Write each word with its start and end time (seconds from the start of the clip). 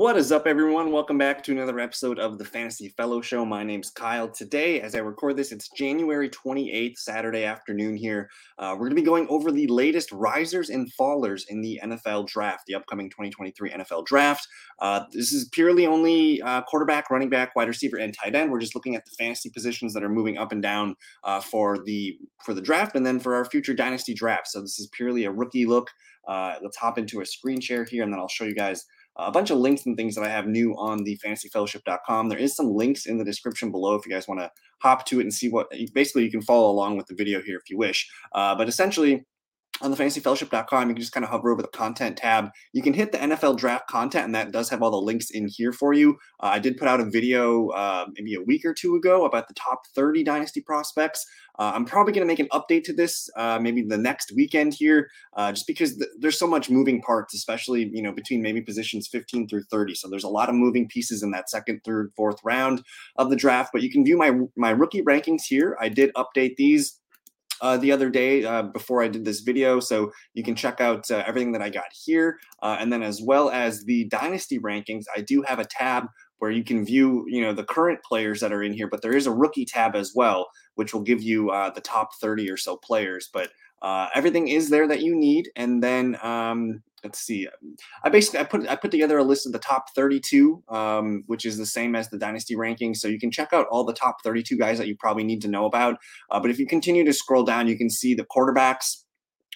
What 0.00 0.16
is 0.16 0.32
up, 0.32 0.46
everyone? 0.46 0.92
Welcome 0.92 1.18
back 1.18 1.44
to 1.44 1.52
another 1.52 1.78
episode 1.78 2.18
of 2.18 2.38
the 2.38 2.44
Fantasy 2.46 2.88
Fellow 2.88 3.20
Show. 3.20 3.44
My 3.44 3.62
name's 3.62 3.90
Kyle. 3.90 4.30
Today, 4.30 4.80
as 4.80 4.94
I 4.94 5.00
record 5.00 5.36
this, 5.36 5.52
it's 5.52 5.68
January 5.68 6.30
28th, 6.30 6.96
Saturday 6.96 7.44
afternoon 7.44 7.98
here. 7.98 8.30
Uh, 8.58 8.70
we're 8.72 8.86
going 8.86 8.96
to 8.96 9.02
be 9.02 9.02
going 9.02 9.26
over 9.28 9.52
the 9.52 9.66
latest 9.66 10.10
risers 10.10 10.70
and 10.70 10.90
fallers 10.98 11.42
in 11.50 11.60
the 11.60 11.78
NFL 11.84 12.28
draft, 12.28 12.64
the 12.66 12.74
upcoming 12.74 13.10
2023 13.10 13.72
NFL 13.72 14.06
draft. 14.06 14.48
Uh, 14.78 15.04
this 15.12 15.34
is 15.34 15.50
purely 15.50 15.86
only 15.86 16.40
uh, 16.40 16.62
quarterback, 16.62 17.10
running 17.10 17.28
back, 17.28 17.54
wide 17.54 17.68
receiver, 17.68 17.98
and 17.98 18.14
tight 18.14 18.34
end. 18.34 18.50
We're 18.50 18.58
just 18.58 18.74
looking 18.74 18.96
at 18.96 19.04
the 19.04 19.12
fantasy 19.18 19.50
positions 19.50 19.92
that 19.92 20.02
are 20.02 20.08
moving 20.08 20.38
up 20.38 20.50
and 20.50 20.62
down 20.62 20.96
uh, 21.24 21.42
for 21.42 21.76
the 21.76 22.16
for 22.42 22.54
the 22.54 22.62
draft, 22.62 22.96
and 22.96 23.04
then 23.04 23.20
for 23.20 23.34
our 23.34 23.44
future 23.44 23.74
dynasty 23.74 24.14
draft. 24.14 24.48
So 24.48 24.62
this 24.62 24.80
is 24.80 24.88
purely 24.92 25.26
a 25.26 25.30
rookie 25.30 25.66
look. 25.66 25.90
Uh, 26.26 26.54
let's 26.62 26.78
hop 26.78 26.96
into 26.96 27.20
a 27.20 27.26
screen 27.26 27.60
share 27.60 27.84
here, 27.84 28.02
and 28.02 28.10
then 28.10 28.18
I'll 28.18 28.28
show 28.28 28.44
you 28.44 28.54
guys 28.54 28.86
a 29.26 29.30
bunch 29.30 29.50
of 29.50 29.58
links 29.58 29.86
and 29.86 29.96
things 29.96 30.14
that 30.14 30.24
I 30.24 30.28
have 30.28 30.46
new 30.46 30.74
on 30.76 31.04
the 31.04 31.18
fantasyfellowship.com. 31.24 32.28
There 32.28 32.38
is 32.38 32.54
some 32.54 32.74
links 32.74 33.06
in 33.06 33.18
the 33.18 33.24
description 33.24 33.70
below 33.70 33.94
if 33.94 34.06
you 34.06 34.12
guys 34.12 34.28
want 34.28 34.40
to 34.40 34.50
hop 34.82 35.06
to 35.06 35.20
it 35.20 35.22
and 35.22 35.34
see 35.34 35.48
what 35.48 35.68
basically 35.94 36.24
you 36.24 36.30
can 36.30 36.42
follow 36.42 36.70
along 36.70 36.96
with 36.96 37.06
the 37.06 37.14
video 37.14 37.40
here 37.42 37.56
if 37.56 37.68
you 37.70 37.78
wish. 37.78 38.08
Uh, 38.32 38.54
but 38.54 38.68
essentially, 38.68 39.24
on 39.82 39.90
the 39.90 39.96
fantasyfellowship.com, 39.96 40.88
you 40.88 40.94
can 40.94 41.00
just 41.00 41.12
kind 41.12 41.24
of 41.24 41.30
hover 41.30 41.50
over 41.50 41.62
the 41.62 41.68
content 41.68 42.16
tab. 42.16 42.50
You 42.72 42.82
can 42.82 42.92
hit 42.92 43.12
the 43.12 43.18
NFL 43.18 43.56
draft 43.56 43.88
content, 43.88 44.26
and 44.26 44.34
that 44.34 44.52
does 44.52 44.68
have 44.70 44.82
all 44.82 44.90
the 44.90 44.96
links 44.96 45.30
in 45.30 45.48
here 45.48 45.72
for 45.72 45.92
you. 45.92 46.16
Uh, 46.40 46.46
I 46.46 46.58
did 46.58 46.76
put 46.76 46.88
out 46.88 47.00
a 47.00 47.04
video 47.04 47.68
uh, 47.68 48.06
maybe 48.14 48.34
a 48.34 48.42
week 48.42 48.64
or 48.64 48.74
two 48.74 48.96
ago 48.96 49.24
about 49.24 49.48
the 49.48 49.54
top 49.54 49.82
30 49.94 50.24
dynasty 50.24 50.60
prospects. 50.60 51.24
Uh, 51.58 51.72
I'm 51.74 51.84
probably 51.84 52.12
going 52.12 52.26
to 52.26 52.26
make 52.26 52.38
an 52.38 52.48
update 52.52 52.84
to 52.84 52.92
this 52.92 53.28
uh, 53.36 53.58
maybe 53.60 53.82
the 53.82 53.98
next 53.98 54.32
weekend 54.34 54.74
here, 54.74 55.10
uh, 55.36 55.52
just 55.52 55.66
because 55.66 55.96
th- 55.96 56.10
there's 56.18 56.38
so 56.38 56.46
much 56.46 56.70
moving 56.70 57.02
parts, 57.02 57.34
especially 57.34 57.90
you 57.92 58.02
know 58.02 58.12
between 58.12 58.40
maybe 58.40 58.62
positions 58.62 59.08
15 59.08 59.48
through 59.48 59.64
30. 59.64 59.94
So 59.94 60.08
there's 60.08 60.24
a 60.24 60.28
lot 60.28 60.48
of 60.48 60.54
moving 60.54 60.88
pieces 60.88 61.22
in 61.22 61.30
that 61.32 61.50
second, 61.50 61.80
third, 61.84 62.12
fourth 62.16 62.38
round 62.44 62.82
of 63.16 63.30
the 63.30 63.36
draft. 63.36 63.70
But 63.72 63.82
you 63.82 63.90
can 63.90 64.04
view 64.04 64.16
my 64.16 64.32
my 64.56 64.70
rookie 64.70 65.02
rankings 65.02 65.42
here. 65.46 65.76
I 65.80 65.88
did 65.88 66.12
update 66.14 66.56
these 66.56 66.99
uh, 67.60 67.76
the 67.76 67.92
other 67.92 68.10
day 68.10 68.44
uh, 68.44 68.62
before 68.62 69.02
I 69.02 69.08
did 69.08 69.24
this 69.24 69.40
video. 69.40 69.80
So 69.80 70.12
you 70.34 70.42
can 70.42 70.54
check 70.54 70.80
out 70.80 71.10
uh, 71.10 71.22
everything 71.26 71.52
that 71.52 71.62
I 71.62 71.70
got 71.70 71.92
here. 71.92 72.38
Uh, 72.62 72.76
and 72.78 72.92
then 72.92 73.02
as 73.02 73.20
well 73.22 73.50
as 73.50 73.84
the 73.84 74.04
dynasty 74.06 74.58
rankings, 74.58 75.04
I 75.14 75.20
do 75.20 75.42
have 75.42 75.58
a 75.58 75.64
tab 75.64 76.06
where 76.38 76.50
you 76.50 76.64
can 76.64 76.84
view, 76.84 77.26
you 77.28 77.42
know, 77.42 77.52
the 77.52 77.64
current 77.64 78.00
players 78.02 78.40
that 78.40 78.52
are 78.52 78.62
in 78.62 78.72
here, 78.72 78.88
but 78.88 79.02
there 79.02 79.14
is 79.14 79.26
a 79.26 79.32
rookie 79.32 79.66
tab 79.66 79.94
as 79.94 80.12
well, 80.14 80.48
which 80.74 80.94
will 80.94 81.02
give 81.02 81.22
you 81.22 81.50
uh, 81.50 81.70
the 81.70 81.82
top 81.82 82.14
30 82.20 82.50
or 82.50 82.56
so 82.56 82.76
players. 82.76 83.28
But 83.32 83.50
uh, 83.82 84.08
everything 84.14 84.48
is 84.48 84.70
there 84.70 84.88
that 84.88 85.02
you 85.02 85.14
need. 85.14 85.50
And 85.56 85.82
then 85.82 86.18
um, 86.22 86.82
let's 87.04 87.20
see. 87.20 87.48
I 88.04 88.08
basically 88.08 88.40
I 88.40 88.44
put 88.44 88.68
I 88.68 88.76
put 88.76 88.90
together 88.90 89.18
a 89.18 89.24
list 89.24 89.46
of 89.46 89.52
the 89.52 89.58
top 89.58 89.94
32, 89.94 90.62
um, 90.68 91.22
which 91.26 91.44
is 91.44 91.56
the 91.56 91.66
same 91.66 91.94
as 91.94 92.08
the 92.08 92.18
dynasty 92.18 92.56
rankings. 92.56 92.96
So 92.96 93.08
you 93.08 93.18
can 93.18 93.30
check 93.30 93.52
out 93.52 93.66
all 93.70 93.84
the 93.84 93.92
top 93.92 94.22
32 94.22 94.56
guys 94.56 94.78
that 94.78 94.88
you 94.88 94.96
probably 94.96 95.24
need 95.24 95.42
to 95.42 95.48
know 95.48 95.66
about. 95.66 95.96
Uh, 96.30 96.40
but 96.40 96.50
if 96.50 96.58
you 96.58 96.66
continue 96.66 97.04
to 97.04 97.12
scroll 97.12 97.44
down, 97.44 97.68
you 97.68 97.76
can 97.76 97.90
see 97.90 98.14
the 98.14 98.24
quarterbacks 98.24 99.04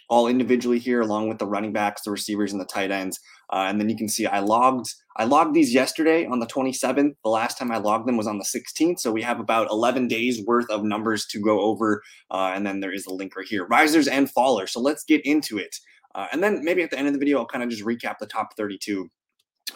all 0.08 0.28
individually 0.28 0.78
here, 0.78 1.00
along 1.00 1.28
with 1.28 1.38
the 1.38 1.46
running 1.46 1.72
backs, 1.72 2.02
the 2.02 2.10
receivers, 2.10 2.52
and 2.52 2.60
the 2.60 2.66
tight 2.66 2.90
ends. 2.90 3.18
Uh, 3.52 3.66
and 3.68 3.80
then 3.80 3.88
you 3.88 3.96
can 3.96 4.08
see 4.08 4.26
I 4.26 4.40
logged 4.40 4.92
I 5.16 5.24
logged 5.24 5.54
these 5.54 5.72
yesterday 5.72 6.26
on 6.26 6.40
the 6.40 6.46
27th. 6.46 7.14
The 7.22 7.30
last 7.30 7.56
time 7.56 7.70
I 7.70 7.78
logged 7.78 8.08
them 8.08 8.16
was 8.16 8.26
on 8.26 8.38
the 8.38 8.44
16th. 8.44 8.98
So 8.98 9.12
we 9.12 9.22
have 9.22 9.38
about 9.38 9.70
11 9.70 10.08
days 10.08 10.42
worth 10.44 10.68
of 10.70 10.82
numbers 10.82 11.26
to 11.26 11.40
go 11.40 11.60
over. 11.60 12.02
Uh, 12.30 12.52
and 12.54 12.66
then 12.66 12.80
there 12.80 12.92
is 12.92 13.06
a 13.06 13.12
link 13.12 13.36
right 13.36 13.46
here, 13.46 13.66
risers 13.66 14.08
and 14.08 14.28
fallers. 14.34 14.70
So 14.70 14.80
let's 14.80 15.04
get 15.04 15.24
into 15.24 15.58
it. 15.58 15.76
Uh, 16.14 16.26
and 16.32 16.42
then 16.42 16.62
maybe 16.64 16.82
at 16.82 16.90
the 16.90 16.98
end 16.98 17.06
of 17.06 17.12
the 17.12 17.18
video, 17.18 17.38
I'll 17.38 17.46
kind 17.46 17.64
of 17.64 17.70
just 17.70 17.84
recap 17.84 18.18
the 18.18 18.26
top 18.26 18.56
32. 18.56 19.10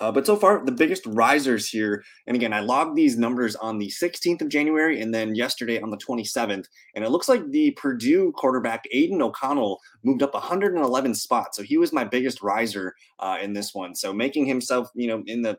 Uh, 0.00 0.12
but 0.12 0.26
so 0.26 0.36
far, 0.36 0.64
the 0.64 0.70
biggest 0.70 1.04
risers 1.06 1.68
here, 1.68 2.04
and 2.26 2.36
again, 2.36 2.52
I 2.52 2.60
logged 2.60 2.94
these 2.94 3.18
numbers 3.18 3.56
on 3.56 3.78
the 3.78 3.88
16th 3.88 4.42
of 4.42 4.48
January 4.48 5.00
and 5.00 5.12
then 5.12 5.34
yesterday 5.34 5.80
on 5.80 5.90
the 5.90 5.96
27th. 5.96 6.66
And 6.94 7.04
it 7.04 7.10
looks 7.10 7.28
like 7.28 7.50
the 7.50 7.72
Purdue 7.72 8.30
quarterback, 8.32 8.84
Aidan 8.92 9.22
O'Connell, 9.22 9.80
moved 10.04 10.22
up 10.22 10.34
111 10.34 11.14
spots. 11.14 11.56
So 11.56 11.62
he 11.62 11.78
was 11.78 11.92
my 11.92 12.04
biggest 12.04 12.42
riser 12.42 12.94
uh, 13.18 13.38
in 13.40 13.54
this 13.54 13.74
one. 13.74 13.94
So 13.94 14.12
making 14.12 14.46
himself, 14.46 14.90
you 14.94 15.08
know, 15.08 15.22
in 15.26 15.42
the 15.42 15.56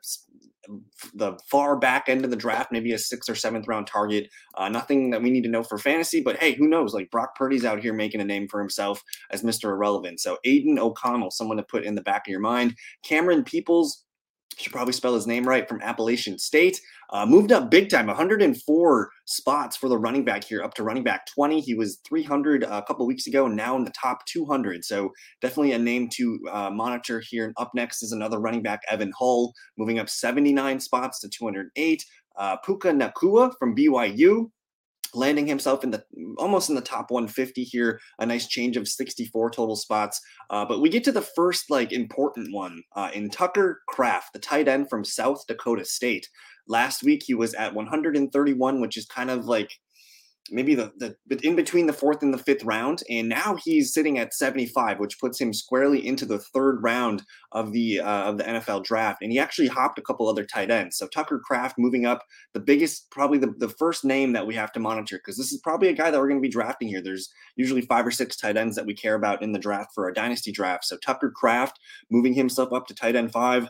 the 1.13 1.37
far 1.49 1.77
back 1.77 2.09
end 2.09 2.23
of 2.23 2.31
the 2.31 2.37
draft, 2.37 2.71
maybe 2.71 2.91
a 2.91 2.97
sixth 2.97 3.29
or 3.29 3.35
seventh 3.35 3.67
round 3.67 3.87
target. 3.87 4.29
Uh, 4.55 4.69
nothing 4.69 5.09
that 5.09 5.21
we 5.21 5.31
need 5.31 5.43
to 5.43 5.49
know 5.49 5.63
for 5.63 5.77
fantasy, 5.77 6.21
but 6.21 6.37
hey, 6.37 6.53
who 6.53 6.67
knows? 6.67 6.93
Like 6.93 7.11
Brock 7.11 7.35
Purdy's 7.35 7.65
out 7.65 7.81
here 7.81 7.93
making 7.93 8.21
a 8.21 8.25
name 8.25 8.47
for 8.47 8.59
himself 8.59 9.03
as 9.31 9.43
Mr. 9.43 9.65
Irrelevant. 9.65 10.19
So 10.19 10.37
Aidan 10.43 10.79
O'Connell, 10.79 11.31
someone 11.31 11.57
to 11.57 11.63
put 11.63 11.83
in 11.83 11.95
the 11.95 12.01
back 12.01 12.27
of 12.27 12.31
your 12.31 12.39
mind. 12.39 12.75
Camerun 13.05 13.45
Peoples, 13.45 14.05
should 14.59 14.73
probably 14.73 14.93
spell 14.93 15.15
his 15.15 15.27
name 15.27 15.47
right 15.47 15.67
from 15.67 15.81
Appalachian 15.81 16.37
State. 16.37 16.79
Uh, 17.11 17.25
moved 17.25 17.51
up 17.51 17.71
big 17.71 17.89
time, 17.89 18.07
104 18.07 19.09
spots 19.25 19.75
for 19.75 19.89
the 19.89 19.97
running 19.97 20.23
back 20.23 20.43
here, 20.43 20.63
up 20.63 20.73
to 20.75 20.83
running 20.83 21.03
back 21.03 21.25
20. 21.33 21.59
He 21.59 21.73
was 21.73 21.99
300 22.07 22.63
a 22.63 22.83
couple 22.83 23.07
weeks 23.07 23.27
ago, 23.27 23.47
now 23.47 23.75
in 23.75 23.83
the 23.83 23.91
top 23.99 24.25
200. 24.25 24.85
So 24.85 25.11
definitely 25.41 25.71
a 25.71 25.79
name 25.79 26.09
to 26.13 26.39
uh, 26.51 26.69
monitor 26.69 27.19
here. 27.19 27.45
And 27.45 27.53
up 27.57 27.71
next 27.73 28.03
is 28.03 28.11
another 28.11 28.39
running 28.39 28.61
back, 28.61 28.81
Evan 28.89 29.11
Hull, 29.17 29.53
moving 29.77 29.99
up 29.99 30.09
79 30.09 30.79
spots 30.79 31.19
to 31.21 31.29
208. 31.29 32.05
Uh, 32.37 32.57
Puka 32.57 32.89
Nacua 32.89 33.51
from 33.57 33.75
BYU, 33.75 34.49
landing 35.13 35.47
himself 35.47 35.83
in 35.83 35.91
the 35.91 36.03
almost 36.37 36.69
in 36.69 36.75
the 36.75 36.81
top 36.81 37.11
150 37.11 37.63
here 37.63 37.99
a 38.19 38.25
nice 38.25 38.47
change 38.47 38.77
of 38.77 38.87
64 38.87 39.51
total 39.51 39.75
spots. 39.75 40.19
Uh, 40.49 40.65
but 40.65 40.81
we 40.81 40.89
get 40.89 41.03
to 41.05 41.11
the 41.11 41.21
first 41.21 41.69
like 41.69 41.91
important 41.91 42.53
one 42.53 42.81
uh, 42.95 43.09
in 43.13 43.29
tucker 43.29 43.81
kraft 43.87 44.33
the 44.33 44.39
tight 44.39 44.67
end 44.67 44.89
from 44.89 45.03
south 45.03 45.45
dakota 45.47 45.85
state. 45.85 46.27
Last 46.67 47.03
week 47.03 47.23
he 47.25 47.33
was 47.33 47.53
at 47.55 47.73
131 47.73 48.81
which 48.81 48.97
is 48.97 49.05
kind 49.05 49.29
of 49.29 49.45
like 49.45 49.71
maybe 50.51 50.75
the, 50.75 50.91
the 50.97 51.15
but 51.27 51.43
in 51.43 51.55
between 51.55 51.85
the 51.85 51.93
fourth 51.93 52.23
and 52.23 52.33
the 52.33 52.37
fifth 52.37 52.63
round 52.63 53.03
and 53.09 53.29
now 53.29 53.55
he's 53.63 53.93
sitting 53.93 54.17
at 54.17 54.33
75 54.33 54.99
which 54.99 55.19
puts 55.19 55.39
him 55.39 55.53
squarely 55.53 56.05
into 56.05 56.25
the 56.25 56.39
third 56.39 56.81
round 56.81 57.23
of 57.51 57.71
the 57.71 57.99
uh, 57.99 58.23
of 58.23 58.37
the 58.37 58.43
NFL 58.43 58.83
draft 58.83 59.21
and 59.21 59.31
he 59.31 59.39
actually 59.39 59.67
hopped 59.67 59.99
a 59.99 60.01
couple 60.01 60.27
other 60.27 60.45
tight 60.45 60.71
ends. 60.71 60.97
So 60.97 61.07
Tucker 61.07 61.39
Kraft 61.39 61.77
moving 61.77 62.05
up 62.05 62.23
the 62.53 62.59
biggest 62.59 63.09
probably 63.11 63.37
the, 63.37 63.53
the 63.57 63.69
first 63.69 64.05
name 64.05 64.33
that 64.33 64.45
we 64.45 64.55
have 64.55 64.71
to 64.73 64.79
monitor 64.79 65.17
because 65.17 65.37
this 65.37 65.51
is 65.51 65.59
probably 65.61 65.89
a 65.89 65.93
guy 65.93 66.11
that 66.11 66.19
we're 66.19 66.27
going 66.27 66.41
to 66.41 66.47
be 66.47 66.49
drafting 66.49 66.87
here. 66.87 67.01
There's 67.01 67.31
usually 67.55 67.81
five 67.81 68.05
or 68.05 68.11
six 68.11 68.35
tight 68.35 68.57
ends 68.57 68.75
that 68.75 68.85
we 68.85 68.93
care 68.93 69.15
about 69.15 69.41
in 69.41 69.51
the 69.51 69.59
draft 69.59 69.91
for 69.93 70.05
our 70.05 70.11
dynasty 70.11 70.51
draft. 70.51 70.85
So 70.85 70.97
Tucker 70.97 71.31
Kraft 71.31 71.79
moving 72.09 72.33
himself 72.33 72.73
up 72.73 72.87
to 72.87 72.95
tight 72.95 73.15
end 73.15 73.31
5 73.31 73.69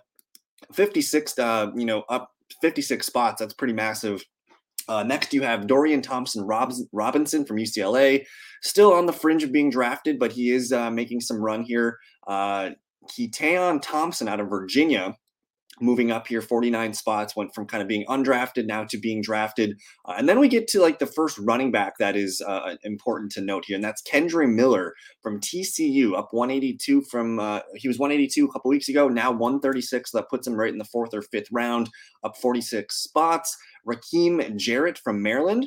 56 0.74 1.40
uh, 1.40 1.72
you 1.76 1.86
know 1.86 2.04
up 2.10 2.32
56 2.62 3.06
spots 3.06 3.40
that's 3.40 3.54
pretty 3.54 3.74
massive 3.74 4.24
uh, 4.90 5.04
next, 5.04 5.34
you 5.34 5.44
have 5.44 5.68
Dorian 5.68 6.02
Thompson 6.02 6.44
Robinson 6.46 7.46
from 7.46 7.58
UCLA, 7.58 8.26
still 8.64 8.92
on 8.92 9.06
the 9.06 9.14
fringe 9.14 9.44
of 9.44 9.52
being 9.52 9.70
drafted, 9.70 10.18
but 10.18 10.32
he 10.32 10.52
is 10.52 10.74
uh, 10.74 10.90
making 10.90 11.22
some 11.22 11.38
run 11.38 11.64
here. 11.64 12.00
Uh, 12.28 12.72
Keytaon 13.08 13.82
Thompson 13.82 14.28
out 14.28 14.40
of 14.40 14.50
Virginia, 14.50 15.16
moving 15.82 16.12
up 16.12 16.28
here 16.28 16.42
49 16.42 16.94
spots 16.94 17.36
went 17.36 17.54
from 17.54 17.66
kind 17.66 17.82
of 17.82 17.88
being 17.88 18.06
undrafted 18.08 18.66
now 18.66 18.84
to 18.86 18.98
being 18.98 19.22
drafted 19.22 19.80
uh, 20.06 20.16
and 20.18 20.28
then 20.28 20.40
we 20.40 20.48
get 20.48 20.68
to 20.70 20.82
like 20.82 21.00
the 21.00 21.06
first 21.06 21.38
running 21.40 21.72
back 21.72 21.98
that 22.00 22.16
is 22.16 22.42
uh, 22.42 22.76
important 22.84 23.32
to 23.32 23.42
note 23.42 23.66
here 23.66 23.76
and 23.76 23.84
that's 23.84 24.02
kendre 24.02 24.52
miller 24.52 24.94
from 25.22 25.40
tcu 25.40 26.18
up 26.18 26.30
182 26.32 27.02
from 27.04 27.40
uh, 27.40 27.60
he 27.76 27.88
was 27.88 28.00
182 28.00 28.46
a 28.46 28.52
couple 28.52 28.70
weeks 28.70 28.90
ago 28.90 29.08
now 29.08 29.32
136 29.32 30.12
that 30.12 30.30
puts 30.30 30.48
him 30.48 30.56
right 30.56 30.72
in 30.72 30.78
the 30.78 30.86
fourth 30.86 31.14
or 31.14 31.22
fifth 31.22 31.48
round 31.52 31.90
up 32.24 32.38
46 32.38 32.96
spots 32.96 33.58
Rakim 33.88 34.56
Jarrett 34.56 34.98
from 34.98 35.22
Maryland. 35.22 35.66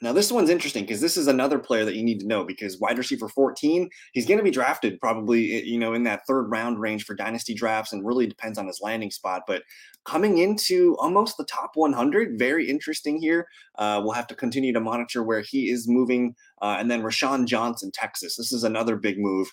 Now, 0.00 0.12
this 0.12 0.30
one's 0.30 0.50
interesting 0.50 0.84
because 0.84 1.00
this 1.00 1.16
is 1.16 1.26
another 1.26 1.58
player 1.58 1.84
that 1.84 1.96
you 1.96 2.04
need 2.04 2.20
to 2.20 2.26
know 2.26 2.44
because 2.44 2.78
wide 2.78 2.98
receiver 2.98 3.28
14, 3.28 3.88
he's 4.12 4.26
going 4.26 4.38
to 4.38 4.44
be 4.44 4.50
drafted 4.50 5.00
probably, 5.00 5.64
you 5.64 5.78
know, 5.78 5.92
in 5.92 6.04
that 6.04 6.22
third 6.26 6.50
round 6.50 6.80
range 6.80 7.04
for 7.04 7.14
dynasty 7.14 7.52
drafts 7.52 7.92
and 7.92 8.06
really 8.06 8.26
depends 8.26 8.58
on 8.58 8.66
his 8.66 8.80
landing 8.80 9.10
spot. 9.10 9.42
But 9.46 9.62
coming 10.04 10.38
into 10.38 10.96
almost 10.98 11.36
the 11.36 11.44
top 11.44 11.72
100, 11.74 12.38
very 12.38 12.68
interesting 12.68 13.20
here. 13.20 13.48
Uh, 13.76 14.00
we'll 14.02 14.12
have 14.12 14.28
to 14.28 14.34
continue 14.34 14.72
to 14.72 14.80
monitor 14.80 15.22
where 15.22 15.40
he 15.40 15.70
is 15.70 15.88
moving. 15.88 16.34
Uh, 16.62 16.76
and 16.78 16.90
then 16.90 17.02
Roschon 17.02 17.46
Johnson, 17.46 17.90
Texas. 17.92 18.36
This 18.36 18.52
is 18.52 18.64
another 18.64 18.96
big 18.96 19.18
move 19.18 19.52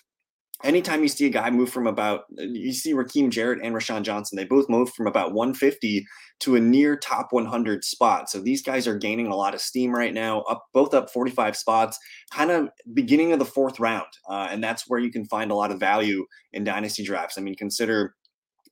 anytime 0.64 1.02
you 1.02 1.08
see 1.08 1.26
a 1.26 1.30
guy 1.30 1.50
move 1.50 1.70
from 1.70 1.86
about 1.86 2.24
you 2.30 2.72
see 2.72 2.92
Rakim 2.92 3.30
Jarrett 3.30 3.60
and 3.62 3.74
Roschon 3.74 4.02
Johnson, 4.02 4.36
they 4.36 4.44
both 4.44 4.68
moved 4.68 4.94
from 4.94 5.06
about 5.06 5.32
150 5.32 6.06
to 6.40 6.56
a 6.56 6.60
near 6.60 6.96
top 6.96 7.28
100 7.30 7.84
spot. 7.84 8.30
So 8.30 8.40
these 8.40 8.62
guys 8.62 8.86
are 8.86 8.96
gaining 8.96 9.26
a 9.26 9.36
lot 9.36 9.54
of 9.54 9.60
steam 9.60 9.94
right 9.94 10.14
now, 10.14 10.42
up 10.42 10.64
both 10.72 10.94
up 10.94 11.10
45 11.10 11.56
spots, 11.56 11.98
kind 12.30 12.50
of 12.50 12.68
beginning 12.94 13.32
of 13.32 13.38
the 13.38 13.44
fourth 13.44 13.80
round, 13.80 14.06
uh, 14.28 14.48
and 14.50 14.62
that's 14.62 14.84
where 14.88 15.00
you 15.00 15.10
can 15.10 15.26
find 15.26 15.50
a 15.50 15.54
lot 15.54 15.70
of 15.70 15.80
value 15.80 16.24
in 16.52 16.64
dynasty 16.64 17.04
drafts. 17.04 17.38
I 17.38 17.42
mean, 17.42 17.54
consider. 17.54 18.14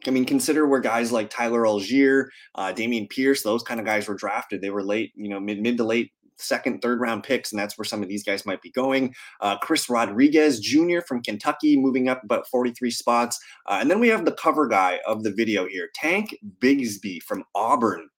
I 0.07 0.11
mean, 0.11 0.27
consider 0.27 0.67
where 0.67 0.81
guys 0.81 1.13
like 1.13 1.31
Tyler 1.31 1.63
Allgeier, 1.63 2.27
uh, 2.57 2.75
Dameon 2.75 3.09
Pierce, 3.09 3.43
those 3.43 3.63
kind 3.63 3.81
of 3.81 3.87
guys 3.87 4.07
were 4.07 4.15
drafted. 4.15 4.61
They 4.61 4.69
were 4.69 4.83
late, 4.83 5.13
you 5.15 5.31
know, 5.31 5.41
mid 5.41 5.63
mid 5.63 5.79
to 5.79 5.85
late 5.85 6.11
second, 6.39 6.81
third 6.81 7.01
round 7.01 7.23
picks, 7.23 7.53
and 7.53 7.59
that's 7.59 7.79
where 7.79 7.85
some 7.85 8.03
of 8.03 8.09
these 8.09 8.25
guys 8.25 8.47
might 8.47 8.63
be 8.63 8.71
going. 8.71 9.15
Uh, 9.41 9.59
Chris 9.59 9.89
Rodriguez 9.89 10.61
Jr. 10.61 11.01
from 11.07 11.23
Kentucky 11.23 11.77
moving 11.79 12.09
up 12.09 12.23
about 12.25 12.49
43 12.49 12.91
spots. 12.91 13.39
Uh, 13.67 13.79
and 13.81 13.91
then 13.91 14.01
we 14.01 14.09
have 14.09 14.25
the 14.25 14.33
cover 14.33 14.67
guy 14.67 15.01
of 15.07 15.23
the 15.23 15.33
video 15.33 15.67
here, 15.67 15.89
Tank 15.95 16.37
Bigsby 16.61 17.23
from 17.23 17.45
Auburn. 17.55 18.09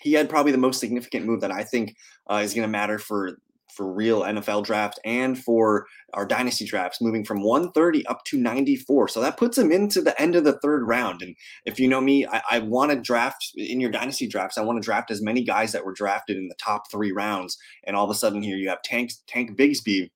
He 0.00 0.12
had 0.14 0.28
probably 0.28 0.52
the 0.52 0.58
most 0.58 0.80
significant 0.80 1.26
move 1.26 1.40
that 1.42 1.52
I 1.52 1.62
think 1.62 1.94
uh, 2.28 2.40
is 2.42 2.54
going 2.54 2.66
to 2.66 2.68
matter 2.68 2.98
for 2.98 3.38
for 3.72 3.92
real 3.92 4.22
NFL 4.22 4.64
draft 4.64 5.00
and 5.04 5.42
for 5.42 5.86
our 6.14 6.26
dynasty 6.26 6.64
drafts, 6.64 7.00
moving 7.00 7.24
from 7.24 7.42
130 7.42 8.06
up 8.06 8.24
to 8.24 8.38
94. 8.38 9.08
So 9.08 9.20
that 9.20 9.36
puts 9.36 9.58
him 9.58 9.72
into 9.72 10.00
the 10.00 10.20
end 10.20 10.36
of 10.36 10.44
the 10.44 10.58
third 10.60 10.86
round. 10.86 11.22
And 11.22 11.34
if 11.64 11.78
you 11.78 11.88
know 11.88 12.00
me, 12.00 12.26
I, 12.26 12.42
I 12.50 12.58
want 12.60 12.90
to 12.92 13.00
draft 13.00 13.52
in 13.56 13.80
your 13.80 13.90
dynasty 13.90 14.26
drafts. 14.26 14.58
I 14.58 14.62
want 14.62 14.82
to 14.82 14.84
draft 14.84 15.10
as 15.10 15.22
many 15.22 15.42
guys 15.42 15.72
that 15.72 15.84
were 15.84 15.92
drafted 15.92 16.36
in 16.36 16.48
the 16.48 16.54
top 16.56 16.90
three 16.90 17.12
rounds. 17.12 17.58
And 17.84 17.96
all 17.96 18.04
of 18.04 18.10
a 18.10 18.14
sudden, 18.14 18.42
here 18.42 18.56
you 18.56 18.68
have 18.68 18.82
Tank 18.82 19.12
Tank 19.26 19.56
Bigsby 19.56 20.10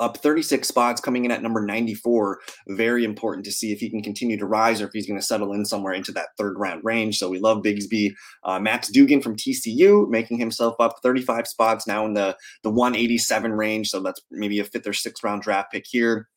up 0.00 0.18
36 0.18 0.66
spots, 0.66 1.00
coming 1.00 1.24
in 1.24 1.30
at 1.30 1.42
number 1.42 1.64
94. 1.64 2.40
Very 2.68 3.04
important 3.04 3.44
to 3.46 3.52
see 3.52 3.72
if 3.72 3.80
he 3.80 3.90
can 3.90 4.02
continue 4.02 4.38
to 4.38 4.46
rise 4.46 4.80
or 4.80 4.86
if 4.86 4.92
he's 4.92 5.06
going 5.06 5.20
to 5.20 5.26
settle 5.26 5.52
in 5.52 5.64
somewhere 5.64 5.94
into 5.94 6.12
that 6.12 6.28
third 6.38 6.58
round 6.58 6.82
range. 6.84 7.18
So 7.18 7.28
we 7.28 7.38
love 7.38 7.62
Bigsby. 7.62 8.12
Uh, 8.44 8.58
Max 8.58 8.88
Duggan 8.88 9.22
from 9.22 9.36
TCU 9.36 10.08
making 10.08 10.38
himself 10.38 10.76
up 10.80 10.96
35 11.02 11.46
spots 11.46 11.86
now 11.86 12.04
in 12.06 12.14
the, 12.14 12.36
the 12.62 12.70
187 12.70 13.52
range. 13.52 13.88
So 13.88 14.00
that's 14.00 14.20
maybe 14.30 14.58
a 14.60 14.64
fifth 14.64 14.86
or 14.86 14.92
sixth 14.92 15.22
round 15.22 15.42
draft 15.42 15.72
pick 15.72 15.84
here. 15.88 16.28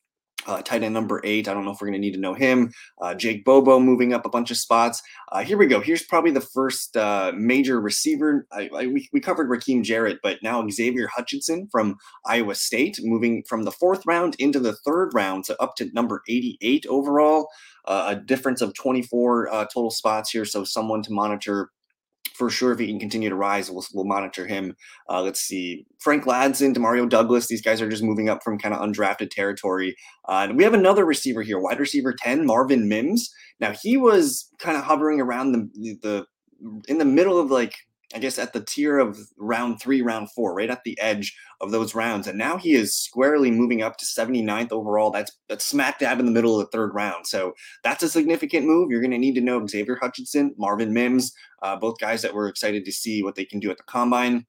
Uh, 0.46 0.62
tight 0.62 0.82
end 0.82 0.94
number 0.94 1.20
eight. 1.22 1.48
I 1.48 1.54
don't 1.54 1.64
know 1.64 1.72
if 1.72 1.80
we're 1.80 1.88
going 1.88 2.00
to 2.00 2.06
need 2.06 2.14
to 2.14 2.20
know 2.20 2.34
him. 2.34 2.72
Uh, 3.00 3.14
Jake 3.14 3.44
Bobo 3.44 3.78
moving 3.78 4.14
up 4.14 4.24
a 4.24 4.30
bunch 4.30 4.50
of 4.50 4.56
spots. 4.56 5.02
Uh, 5.30 5.42
here 5.42 5.58
we 5.58 5.66
go. 5.66 5.80
Here's 5.80 6.02
probably 6.02 6.30
the 6.30 6.40
first 6.40 6.96
uh, 6.96 7.32
major 7.34 7.80
receiver. 7.80 8.46
I, 8.50 8.70
I, 8.74 8.86
we, 8.86 9.08
we 9.12 9.20
covered 9.20 9.50
Raheem 9.50 9.82
Jarrett, 9.82 10.18
but 10.22 10.38
now 10.42 10.66
Xavier 10.68 11.08
Hutchinson 11.08 11.68
from 11.70 11.96
Iowa 12.24 12.54
State 12.54 12.98
moving 13.02 13.42
from 13.48 13.64
the 13.64 13.72
fourth 13.72 14.02
round 14.06 14.34
into 14.38 14.58
the 14.60 14.76
third 14.84 15.12
round 15.14 15.44
to 15.44 15.62
up 15.62 15.76
to 15.76 15.90
number 15.92 16.22
88 16.28 16.86
overall. 16.86 17.48
Uh, 17.84 18.06
a 18.08 18.16
difference 18.16 18.60
of 18.60 18.74
24 18.74 19.52
uh, 19.52 19.64
total 19.66 19.90
spots 19.90 20.30
here. 20.30 20.44
So 20.44 20.64
someone 20.64 21.02
to 21.02 21.12
monitor 21.12 21.70
for 22.40 22.48
sure 22.48 22.72
if 22.72 22.78
he 22.78 22.86
can 22.86 22.98
continue 22.98 23.28
to 23.28 23.36
rise, 23.36 23.70
we'll, 23.70 23.84
we'll 23.92 24.06
monitor 24.06 24.46
him. 24.46 24.74
Uh, 25.10 25.20
let's 25.20 25.40
see, 25.40 25.84
Frank 25.98 26.24
Ladson, 26.24 26.74
Demario 26.74 27.06
Douglas. 27.06 27.48
These 27.48 27.60
guys 27.60 27.82
are 27.82 27.88
just 27.90 28.02
moving 28.02 28.30
up 28.30 28.42
from 28.42 28.58
kind 28.58 28.74
of 28.74 28.80
undrafted 28.80 29.28
territory. 29.30 29.94
Uh, 30.26 30.46
and 30.48 30.56
we 30.56 30.64
have 30.64 30.72
another 30.72 31.04
receiver 31.04 31.42
here, 31.42 31.58
wide 31.58 31.78
receiver 31.78 32.14
ten, 32.14 32.46
Marvin 32.46 32.88
Mims. 32.88 33.28
Now 33.60 33.74
he 33.82 33.98
was 33.98 34.50
kind 34.58 34.78
of 34.78 34.84
hovering 34.84 35.20
around 35.20 35.52
the 35.52 35.98
the 36.00 36.24
in 36.88 36.96
the 36.96 37.04
middle 37.04 37.38
of 37.38 37.50
like 37.50 37.74
I 38.12 38.18
guess 38.18 38.38
at 38.38 38.52
the 38.52 38.60
tier 38.60 38.98
of 38.98 39.18
round 39.36 39.80
three, 39.80 40.02
round 40.02 40.32
four, 40.32 40.52
right 40.52 40.70
at 40.70 40.82
the 40.84 40.98
edge 41.00 41.36
of 41.60 41.70
those 41.70 41.94
rounds. 41.94 42.26
And 42.26 42.36
now 42.36 42.56
he 42.56 42.74
is 42.74 42.96
squarely 42.96 43.50
moving 43.50 43.82
up 43.82 43.96
to 43.98 44.04
79th 44.04 44.72
overall. 44.72 45.10
That's 45.10 45.30
that's 45.48 45.64
smack 45.64 46.00
dab 46.00 46.18
in 46.18 46.26
the 46.26 46.32
middle 46.32 46.58
of 46.58 46.66
the 46.66 46.76
third 46.76 46.92
round. 46.92 47.26
So 47.26 47.54
that's 47.84 48.02
a 48.02 48.08
significant 48.08 48.66
move. 48.66 48.90
You're 48.90 49.00
going 49.00 49.12
to 49.12 49.18
need 49.18 49.36
to 49.36 49.40
know 49.40 49.64
Xavier 49.64 49.96
Hutchinson, 50.00 50.54
Marvin 50.58 50.92
Mims, 50.92 51.32
uh, 51.62 51.76
both 51.76 51.98
guys 52.00 52.22
that 52.22 52.34
we're 52.34 52.48
excited 52.48 52.84
to 52.84 52.92
see 52.92 53.22
what 53.22 53.36
they 53.36 53.44
can 53.44 53.60
do 53.60 53.70
at 53.70 53.76
the 53.76 53.84
combine. 53.84 54.46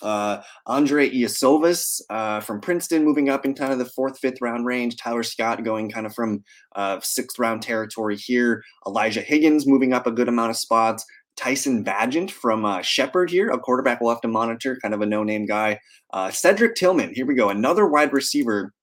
Uh, 0.00 0.42
Andre 0.66 1.10
Iosivas 1.10 2.00
uh, 2.10 2.40
from 2.40 2.60
Princeton 2.60 3.04
moving 3.04 3.30
up 3.30 3.44
in 3.44 3.54
kind 3.54 3.72
of 3.72 3.78
the 3.78 3.84
fourth, 3.84 4.18
fifth 4.18 4.40
round 4.40 4.66
range. 4.66 4.96
Tyler 4.96 5.22
Scott 5.22 5.64
going 5.64 5.90
kind 5.90 6.06
of 6.06 6.14
from 6.14 6.44
uh, 6.76 7.00
sixth 7.02 7.38
round 7.38 7.62
territory 7.62 8.16
here. 8.16 8.62
Elijah 8.86 9.22
Higgins 9.22 9.66
moving 9.66 9.92
up 9.92 10.06
a 10.06 10.12
good 10.12 10.28
amount 10.28 10.50
of 10.50 10.56
spots. 10.56 11.04
Tyson 11.38 11.84
Bagent 11.84 12.30
from 12.30 12.64
uh, 12.64 12.82
Shepherd 12.82 13.30
here, 13.30 13.48
a 13.50 13.58
quarterback 13.58 14.00
we'll 14.00 14.10
have 14.10 14.20
to 14.22 14.28
monitor, 14.28 14.76
kind 14.82 14.92
of 14.92 15.00
a 15.00 15.06
no 15.06 15.22
name 15.22 15.46
guy. 15.46 15.78
Uh, 16.12 16.30
Cedric 16.30 16.74
Tillman, 16.74 17.14
here 17.14 17.26
we 17.26 17.34
go, 17.34 17.48
another 17.48 17.86
wide 17.86 18.12
receiver 18.12 18.74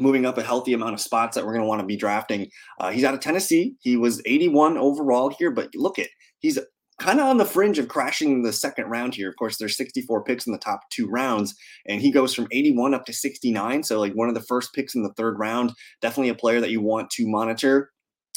moving 0.00 0.26
up 0.26 0.38
a 0.38 0.42
healthy 0.42 0.72
amount 0.72 0.94
of 0.94 1.00
spots 1.00 1.34
that 1.34 1.44
we're 1.44 1.52
going 1.52 1.62
to 1.62 1.68
want 1.68 1.80
to 1.80 1.86
be 1.86 1.96
drafting. 1.96 2.48
Uh, 2.80 2.90
he's 2.90 3.04
out 3.04 3.14
of 3.14 3.20
Tennessee. 3.20 3.74
He 3.80 3.96
was 3.96 4.22
81 4.26 4.78
overall 4.78 5.34
here, 5.38 5.50
but 5.50 5.74
look 5.74 5.98
at 5.98 6.08
he's 6.40 6.58
kind 6.98 7.20
of 7.20 7.26
on 7.26 7.36
the 7.36 7.44
fringe 7.44 7.78
of 7.78 7.88
crashing 7.88 8.42
the 8.42 8.52
second 8.52 8.86
round 8.86 9.14
here. 9.14 9.28
Of 9.28 9.36
course, 9.36 9.56
there's 9.56 9.76
64 9.76 10.24
picks 10.24 10.46
in 10.46 10.52
the 10.52 10.58
top 10.58 10.80
two 10.90 11.08
rounds, 11.08 11.54
and 11.86 12.00
he 12.00 12.10
goes 12.10 12.34
from 12.34 12.48
81 12.50 12.94
up 12.94 13.04
to 13.06 13.12
69. 13.12 13.82
So, 13.82 14.00
like 14.00 14.12
one 14.14 14.28
of 14.28 14.34
the 14.34 14.42
first 14.42 14.72
picks 14.74 14.94
in 14.94 15.02
the 15.02 15.12
third 15.14 15.38
round, 15.38 15.72
definitely 16.00 16.30
a 16.30 16.34
player 16.34 16.60
that 16.60 16.70
you 16.70 16.80
want 16.80 17.10
to 17.10 17.28
monitor. 17.28 17.90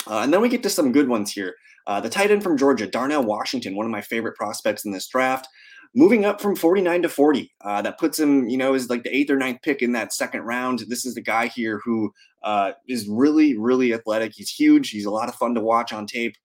Uh, 0.08 0.20
and 0.20 0.34
then 0.34 0.42
we 0.42 0.50
get 0.50 0.64
to 0.64 0.70
some 0.70 0.92
good 0.92 1.08
ones 1.08 1.32
here. 1.32 1.56
Uh, 1.88 2.00
the 2.00 2.10
tight 2.10 2.32
end 2.32 2.44
from 2.44 2.58
Georgia, 2.58 2.88
Darnell 2.88 3.24
Washington, 3.24 3.76
one 3.76 3.86
of 3.86 3.92
my 3.92 4.02
favorite 4.02 4.36
prospects 4.36 4.86
in 4.86 4.92
this 4.92 5.08
draft, 5.08 5.48
moving 5.96 6.26
up 6.26 6.40
from 6.40 6.56
49 6.56 7.04
to 7.04 7.10
40. 7.10 7.52
Uh, 7.62 7.82
that 7.82 8.00
puts 8.00 8.20
him, 8.20 8.48
you 8.48 8.58
know, 8.58 8.74
as 8.74 8.90
like 8.90 9.04
the 9.04 9.16
eighth 9.16 9.30
or 9.30 9.38
ninth 9.38 9.62
pick 9.62 9.82
in 9.82 9.92
that 9.94 10.14
second 10.14 10.42
round. 10.42 10.84
This 10.88 11.06
is 11.06 11.16
the 11.16 11.22
guy 11.22 11.48
here 11.48 11.82
who 11.84 12.12
uh, 12.44 12.74
is 12.88 13.08
really, 13.10 13.58
really 13.58 13.94
athletic. 13.94 14.34
He's 14.36 14.50
huge. 14.50 14.90
He's 14.90 15.06
a 15.06 15.12
lot 15.12 15.30
of 15.30 15.36
fun 15.36 15.56
to 15.56 15.62
watch 15.62 15.92
on 15.92 16.06
tape. 16.06 16.36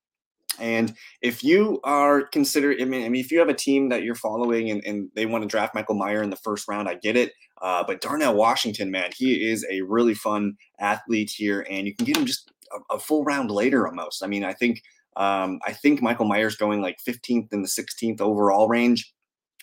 And 0.58 0.94
if 1.20 1.44
you 1.44 1.80
are 1.84 2.22
considering, 2.22 2.80
I 2.80 2.84
mean, 2.86 3.04
I 3.04 3.08
mean, 3.08 3.20
if 3.20 3.30
you 3.30 3.38
have 3.40 3.48
a 3.48 3.54
team 3.54 3.90
that 3.90 4.02
you're 4.02 4.14
following 4.14 4.70
and, 4.70 4.82
and 4.86 5.10
they 5.14 5.26
want 5.26 5.42
to 5.42 5.48
draft 5.48 5.74
Michael 5.74 5.96
Mayer 5.96 6.22
in 6.22 6.30
the 6.30 6.36
first 6.36 6.66
round, 6.66 6.88
I 6.88 6.94
get 6.94 7.16
it. 7.16 7.32
Uh, 7.60 7.84
but 7.86 8.00
Darnell 8.00 8.34
Washington, 8.34 8.90
man, 8.90 9.10
he 9.14 9.50
is 9.50 9.66
a 9.70 9.82
really 9.82 10.14
fun 10.14 10.56
athlete 10.78 11.30
here, 11.34 11.66
and 11.70 11.86
you 11.86 11.94
can 11.94 12.06
get 12.06 12.16
him 12.16 12.26
just 12.26 12.50
a, 12.74 12.94
a 12.94 12.98
full 12.98 13.24
round 13.24 13.50
later 13.50 13.86
almost. 13.86 14.22
I 14.22 14.26
mean, 14.26 14.44
I 14.44 14.52
think 14.52 14.82
um, 15.16 15.60
I 15.66 15.72
think 15.72 16.02
Michael 16.02 16.28
Mayer's 16.28 16.56
going 16.56 16.82
like 16.82 16.98
15th 17.06 17.52
in 17.52 17.62
the 17.62 17.68
16th 17.68 18.20
overall 18.20 18.68
range. 18.68 19.12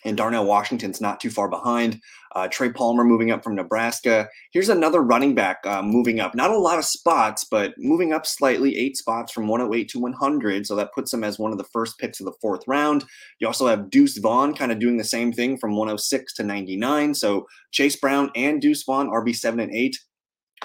And 0.05 0.17
Darnell 0.17 0.45
Washington's 0.45 0.99
not 0.99 1.21
too 1.21 1.29
far 1.29 1.47
behind. 1.47 1.99
Uh, 2.35 2.47
Trey 2.51 2.71
Palmer 2.71 3.03
moving 3.03 3.31
up 3.31 3.43
from 3.43 3.55
Nebraska. 3.55 4.27
Here's 4.51 4.69
another 4.69 5.01
running 5.01 5.33
back 5.33 5.59
uh, 5.65 5.81
moving 5.81 6.19
up. 6.19 6.35
Not 6.35 6.51
a 6.51 6.57
lot 6.57 6.77
of 6.77 6.85
spots, 6.85 7.45
but 7.49 7.73
moving 7.77 8.11
up 8.11 8.25
slightly, 8.25 8.77
eight 8.77 8.97
spots 8.97 9.31
from 9.31 9.47
108 9.47 9.87
to 9.89 9.99
100. 9.99 10.67
So 10.67 10.75
that 10.75 10.93
puts 10.93 11.13
him 11.13 11.23
as 11.23 11.39
one 11.39 11.51
of 11.51 11.57
the 11.57 11.63
first 11.65 11.97
picks 11.99 12.19
of 12.19 12.25
the 12.25 12.33
fourth 12.41 12.63
round. 12.67 13.05
You 13.39 13.47
also 13.47 13.67
have 13.67 13.89
Deuce 13.89 14.17
Vaughn 14.17 14.53
kind 14.53 14.71
of 14.71 14.79
doing 14.79 14.97
the 14.97 15.03
same 15.03 15.31
thing 15.31 15.57
from 15.57 15.75
106 15.75 16.33
to 16.33 16.43
99. 16.43 17.13
So 17.13 17.47
Chase 17.71 17.95
Brown 17.95 18.29
and 18.35 18.61
Deuce 18.61 18.83
Vaughn, 18.83 19.09
RB7 19.09 19.61
and 19.63 19.73
8. 19.73 19.97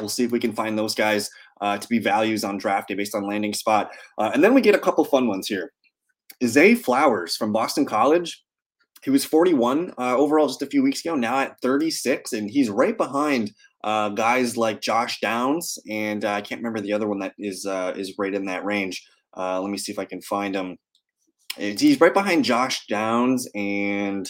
We'll 0.00 0.08
see 0.08 0.24
if 0.24 0.30
we 0.30 0.40
can 0.40 0.52
find 0.52 0.78
those 0.78 0.94
guys 0.94 1.30
uh, 1.60 1.78
to 1.78 1.88
be 1.88 1.98
values 1.98 2.44
on 2.44 2.58
draft 2.58 2.88
day 2.88 2.94
based 2.94 3.14
on 3.14 3.26
landing 3.26 3.52
spot. 3.52 3.90
Uh, 4.18 4.30
and 4.34 4.42
then 4.42 4.54
we 4.54 4.60
get 4.60 4.74
a 4.74 4.78
couple 4.78 5.04
fun 5.04 5.26
ones 5.26 5.48
here. 5.48 5.72
Zay 6.44 6.74
Flowers 6.74 7.36
from 7.36 7.52
Boston 7.52 7.84
College. 7.84 8.44
He 9.02 9.10
was 9.10 9.24
41 9.24 9.94
uh, 9.98 10.16
overall 10.16 10.48
just 10.48 10.62
a 10.62 10.66
few 10.66 10.82
weeks 10.82 11.04
ago, 11.04 11.14
now 11.14 11.38
at 11.38 11.60
36, 11.62 12.32
and 12.32 12.50
he's 12.50 12.68
right 12.68 12.96
behind 12.96 13.52
uh, 13.84 14.08
guys 14.08 14.56
like 14.56 14.80
Josh 14.80 15.20
Downs, 15.20 15.78
and 15.88 16.24
uh, 16.24 16.32
I 16.32 16.40
can't 16.40 16.60
remember 16.60 16.80
the 16.80 16.92
other 16.92 17.08
one 17.08 17.20
that 17.20 17.34
is 17.38 17.64
uh, 17.64 17.94
is 17.96 18.14
right 18.18 18.34
in 18.34 18.44
that 18.46 18.64
range. 18.64 19.06
let 19.36 19.70
me 19.70 19.78
see 19.78 19.92
if 19.92 20.00
I 20.00 20.04
can 20.04 20.20
find 20.20 20.54
him. 20.54 20.76
He's 21.56 22.00
right 22.00 22.14
behind 22.14 22.44
Josh 22.44 22.86
Downs 22.86 23.48
and 23.54 24.28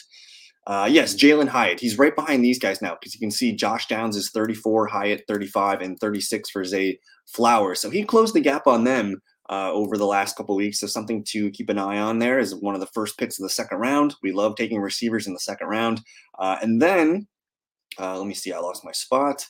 uh, 0.68 0.86
yes, 0.88 1.14
Jalin 1.14 1.48
Hyatt. 1.48 1.80
He's 1.80 1.96
right 1.96 2.14
behind 2.14 2.44
these 2.44 2.58
guys 2.58 2.82
now 2.82 2.94
because 2.94 3.14
you 3.14 3.20
can 3.20 3.30
see 3.30 3.56
Josh 3.56 3.86
Downs 3.86 4.16
is 4.16 4.30
34, 4.30 4.86
Hyatt 4.88 5.24
35, 5.26 5.80
and 5.80 5.98
36 5.98 6.50
for 6.50 6.62
Zay 6.62 6.98
Flowers. 7.28 7.80
So 7.80 7.90
he 7.90 8.02
closed 8.04 8.34
the 8.34 8.40
gap 8.40 8.66
on 8.66 8.84
them 8.84 9.20
uh, 9.50 9.72
over 9.72 9.96
the 9.96 10.06
last 10.06 10.36
couple 10.36 10.56
weeks. 10.56 10.80
So 10.80 10.86
something 10.86 11.24
to 11.28 11.50
keep 11.50 11.70
an 11.70 11.78
eye 11.78 11.98
on 11.98 12.18
there 12.18 12.38
is 12.38 12.54
one 12.54 12.74
of 12.74 12.80
the 12.80 12.86
first 12.88 13.18
picks 13.18 13.38
of 13.38 13.42
the 13.42 13.50
second 13.50 13.78
round. 13.78 14.14
We 14.22 14.32
love 14.32 14.56
taking 14.56 14.80
receivers 14.80 15.26
in 15.26 15.32
the 15.32 15.40
second 15.40 15.68
round. 15.68 16.00
Uh, 16.38 16.56
and 16.60 16.80
then, 16.80 17.26
uh, 17.98 18.18
let 18.18 18.26
me 18.26 18.34
see, 18.34 18.52
I 18.52 18.58
lost 18.58 18.84
my 18.84 18.92
spot. 18.92 19.46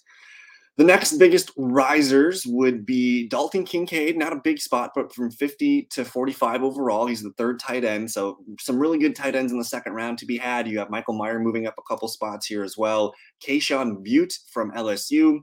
The 0.79 0.85
next 0.85 1.19
biggest 1.19 1.51
risers 1.57 2.47
would 2.47 2.87
be 2.87 3.27
Dalton 3.27 3.65
Kincaid, 3.65 4.17
not 4.17 4.33
a 4.33 4.41
big 4.45 4.61
spot, 4.61 4.93
but 4.95 5.13
from 5.13 5.29
50 5.29 5.89
to 5.91 6.05
45 6.05 6.63
overall. 6.63 7.09
He's 7.09 7.21
the 7.21 7.33
third 7.37 7.59
tight 7.59 7.85
end. 7.85 8.09
So 8.09 8.39
some 8.61 8.79
really 8.79 8.99
good 8.99 9.17
tight 9.17 9.35
ends 9.35 9.51
in 9.51 9.59
the 9.59 9.65
second 9.65 9.95
round 9.95 10.19
to 10.19 10.27
be 10.27 10.39
had. 10.39 10.69
You 10.69 10.79
have 10.79 10.89
Michael 10.89 11.19
Mayer 11.19 11.41
moving 11.41 11.67
up 11.67 11.75
a 11.79 11.83
couple 11.83 12.07
spots 12.07 12.47
here 12.47 12.63
as 12.63 12.79
well. 12.79 13.13
Kayshon 13.45 14.07
Boutte 14.07 14.39
from 14.53 14.71
LSU. 14.71 15.41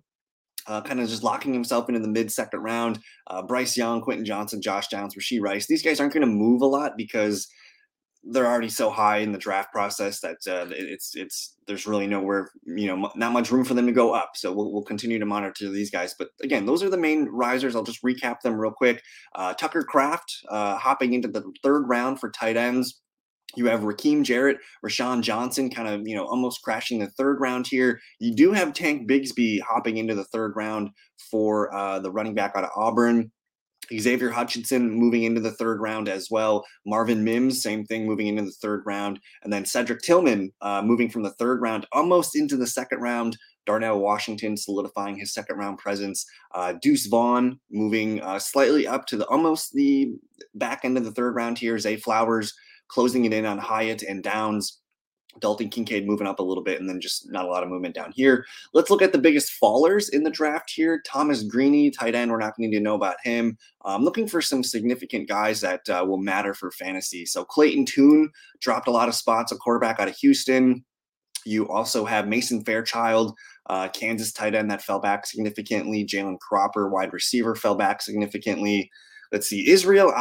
Uh, 0.68 0.82
kind 0.82 1.00
of 1.00 1.08
just 1.08 1.24
locking 1.24 1.54
himself 1.54 1.88
into 1.90 2.00
the 2.00 2.08
mid 2.08 2.32
second 2.32 2.60
round. 2.62 3.00
Uh, 3.28 3.42
Bryce 3.42 3.78
Young, 3.78 4.02
Quentin 4.02 4.26
Johnson, 4.26 4.62
Josh 4.62 4.88
Downs, 4.88 5.16
Rashee 5.16 5.42
Rice. 5.42 5.68
These 5.68 5.84
guys 5.84 6.00
aren't 6.00 6.14
going 6.14 6.26
to 6.26 6.28
move 6.28 6.62
a 6.62 6.66
lot 6.66 6.94
because 6.98 7.48
they're 8.28 8.48
already 8.48 8.70
so 8.70 8.90
high 8.90 9.18
in 9.18 9.32
the 9.32 9.38
draft 9.38 9.72
process 9.72 10.20
that 10.22 10.38
uh, 10.48 10.66
it's 10.72 11.16
it's 11.16 11.56
there's 11.68 11.86
really 11.86 12.08
nowhere 12.08 12.50
you 12.66 12.88
know 12.88 13.12
not 13.16 13.32
much 13.32 13.52
room 13.52 13.64
for 13.64 13.76
them 13.76 13.86
to 13.86 13.92
go 13.92 14.14
up. 14.14 14.32
So 14.36 14.52
we'll, 14.52 14.72
we'll 14.72 14.84
continue 14.84 15.20
to 15.20 15.26
monitor 15.26 15.70
these 15.70 15.92
guys. 15.92 16.16
But 16.18 16.30
again, 16.42 16.66
those 16.66 16.82
are 16.82 16.90
the 16.90 16.98
main 16.98 17.26
risers. 17.26 17.76
I'll 17.76 17.84
just 17.84 18.04
recap 18.04 18.42
them 18.42 18.56
real 18.56 18.72
quick. 18.72 19.02
Uh, 19.36 19.54
Tucker 19.54 19.84
Kraft 19.84 20.34
uh, 20.50 20.78
hopping 20.78 21.14
into 21.14 21.28
the 21.28 21.44
third 21.62 21.88
round 21.88 22.20
for 22.20 22.32
tight 22.32 22.58
ends. 22.58 23.02
You 23.56 23.68
have 23.68 23.84
Raheem 23.84 24.24
Jarrett, 24.24 24.58
Roschon 24.84 25.22
Johnson, 25.22 25.70
kind 25.70 25.88
of 25.88 26.08
you 26.08 26.16
know 26.16 26.26
almost 26.26 26.62
crashing 26.62 27.00
the 27.00 27.08
third 27.08 27.40
round 27.40 27.68
here. 27.68 28.02
You 28.20 28.34
do 28.34 28.52
have 28.52 28.74
Tank 28.74 29.10
Bigsby 29.10 29.62
hopping 29.62 29.98
into 29.98 30.16
the 30.16 30.26
third 30.26 30.56
round 30.56 30.90
for 31.32 31.74
uh, 31.74 32.00
the 32.00 32.12
running 32.12 32.34
back 32.34 32.54
out 32.56 32.64
of 32.64 32.72
Auburn. 32.76 33.32
Xavier 33.98 34.32
Hutchinson 34.32 34.90
moving 34.90 35.24
into 35.24 35.42
the 35.42 35.52
third 35.52 35.80
round 35.80 36.10
as 36.10 36.30
well. 36.32 36.66
Marvin 36.86 37.24
Mims, 37.24 37.62
same 37.62 37.86
thing, 37.86 38.06
moving 38.06 38.28
into 38.28 38.44
the 38.44 38.52
third 38.52 38.84
round. 38.86 39.20
And 39.44 39.54
then 39.54 39.66
Cedric 39.66 40.02
Tillman 40.02 40.52
uh, 40.62 40.82
moving 40.82 41.10
from 41.10 41.24
the 41.24 41.34
third 41.34 41.62
round 41.62 41.86
almost 41.92 42.36
into 42.36 42.58
the 42.58 42.68
second 42.68 43.00
round. 43.00 43.38
Darnell 43.66 44.00
Washington 44.00 44.56
solidifying 44.58 45.18
his 45.18 45.34
second 45.34 45.58
round 45.58 45.78
presence. 45.80 46.26
Uh, 46.54 46.74
Deuce 46.82 47.08
Vaughn 47.08 47.60
moving 47.72 48.22
uh, 48.22 48.40
slightly 48.40 48.88
up 48.88 49.06
to 49.08 49.18
the 49.18 49.26
almost 49.28 49.74
the 49.74 50.14
back 50.54 50.82
end 50.84 50.98
of 50.98 51.04
the 51.04 51.12
third 51.12 51.36
round 51.36 51.58
here. 51.58 51.78
Zay 51.80 51.98
Flowers 51.98 52.54
closing 52.88 53.26
it 53.26 53.34
in 53.34 53.46
on 53.46 53.58
Hyatt 53.58 54.04
and 54.04 54.24
Downs. 54.24 54.80
Dalton 55.42 55.70
Kincaid 55.70 56.08
moving 56.08 56.28
up 56.28 56.40
a 56.40 56.44
little 56.44 56.64
bit, 56.64 56.80
and 56.80 56.90
then 56.90 57.02
just 57.02 57.30
not 57.30 57.46
a 57.46 57.48
lot 57.50 57.62
of 57.62 57.70
movement 57.70 57.94
down 57.94 58.14
here. 58.16 58.46
Let's 58.74 58.90
look 58.90 59.02
at 59.02 59.12
the 59.12 59.18
biggest 59.20 59.52
fallers 59.62 60.10
in 60.10 60.24
the 60.24 60.30
draft 60.30 60.72
here. 60.74 61.02
Thomas 61.06 61.44
Greaney, 61.44 61.92
tight 61.92 62.16
end. 62.16 62.32
We're 62.32 62.40
not 62.40 62.56
going 62.56 62.72
to 62.72 62.80
know 62.80 62.96
about 62.96 63.18
him. 63.24 63.58
I'm 63.84 64.04
looking 64.04 64.28
for 64.28 64.42
some 64.42 64.64
significant 64.64 65.28
guys 65.28 65.62
that 65.62 65.88
uh, 65.90 66.06
will 66.08 66.18
matter 66.18 66.54
for 66.54 66.72
fantasy. 66.72 67.26
So 67.26 67.44
Clayton 67.44 67.86
Tune 67.86 68.32
dropped 68.62 68.88
a 68.88 68.92
lot 68.92 69.10
of 69.10 69.16
spots, 69.16 69.52
a 69.52 69.58
quarterback 69.58 70.00
out 70.00 70.08
of 70.08 70.16
Houston. 70.18 70.86
You 71.46 71.68
also 71.70 72.06
have 72.06 72.28
Mason 72.28 72.64
Fairchild, 72.64 73.38
uh, 73.68 73.90
Kansas 73.90 74.32
tight 74.32 74.56
end 74.56 74.72
that 74.72 74.82
fell 74.82 75.00
back 75.00 75.28
significantly. 75.28 76.06
Jalen 76.06 76.40
Cropper, 76.40 76.90
wide 76.90 77.14
receiver, 77.14 77.56
fell 77.56 77.76
back 77.76 78.02
significantly. 78.02 78.90
Let's 79.32 79.48
see, 79.48 79.70
Israel 79.70 80.12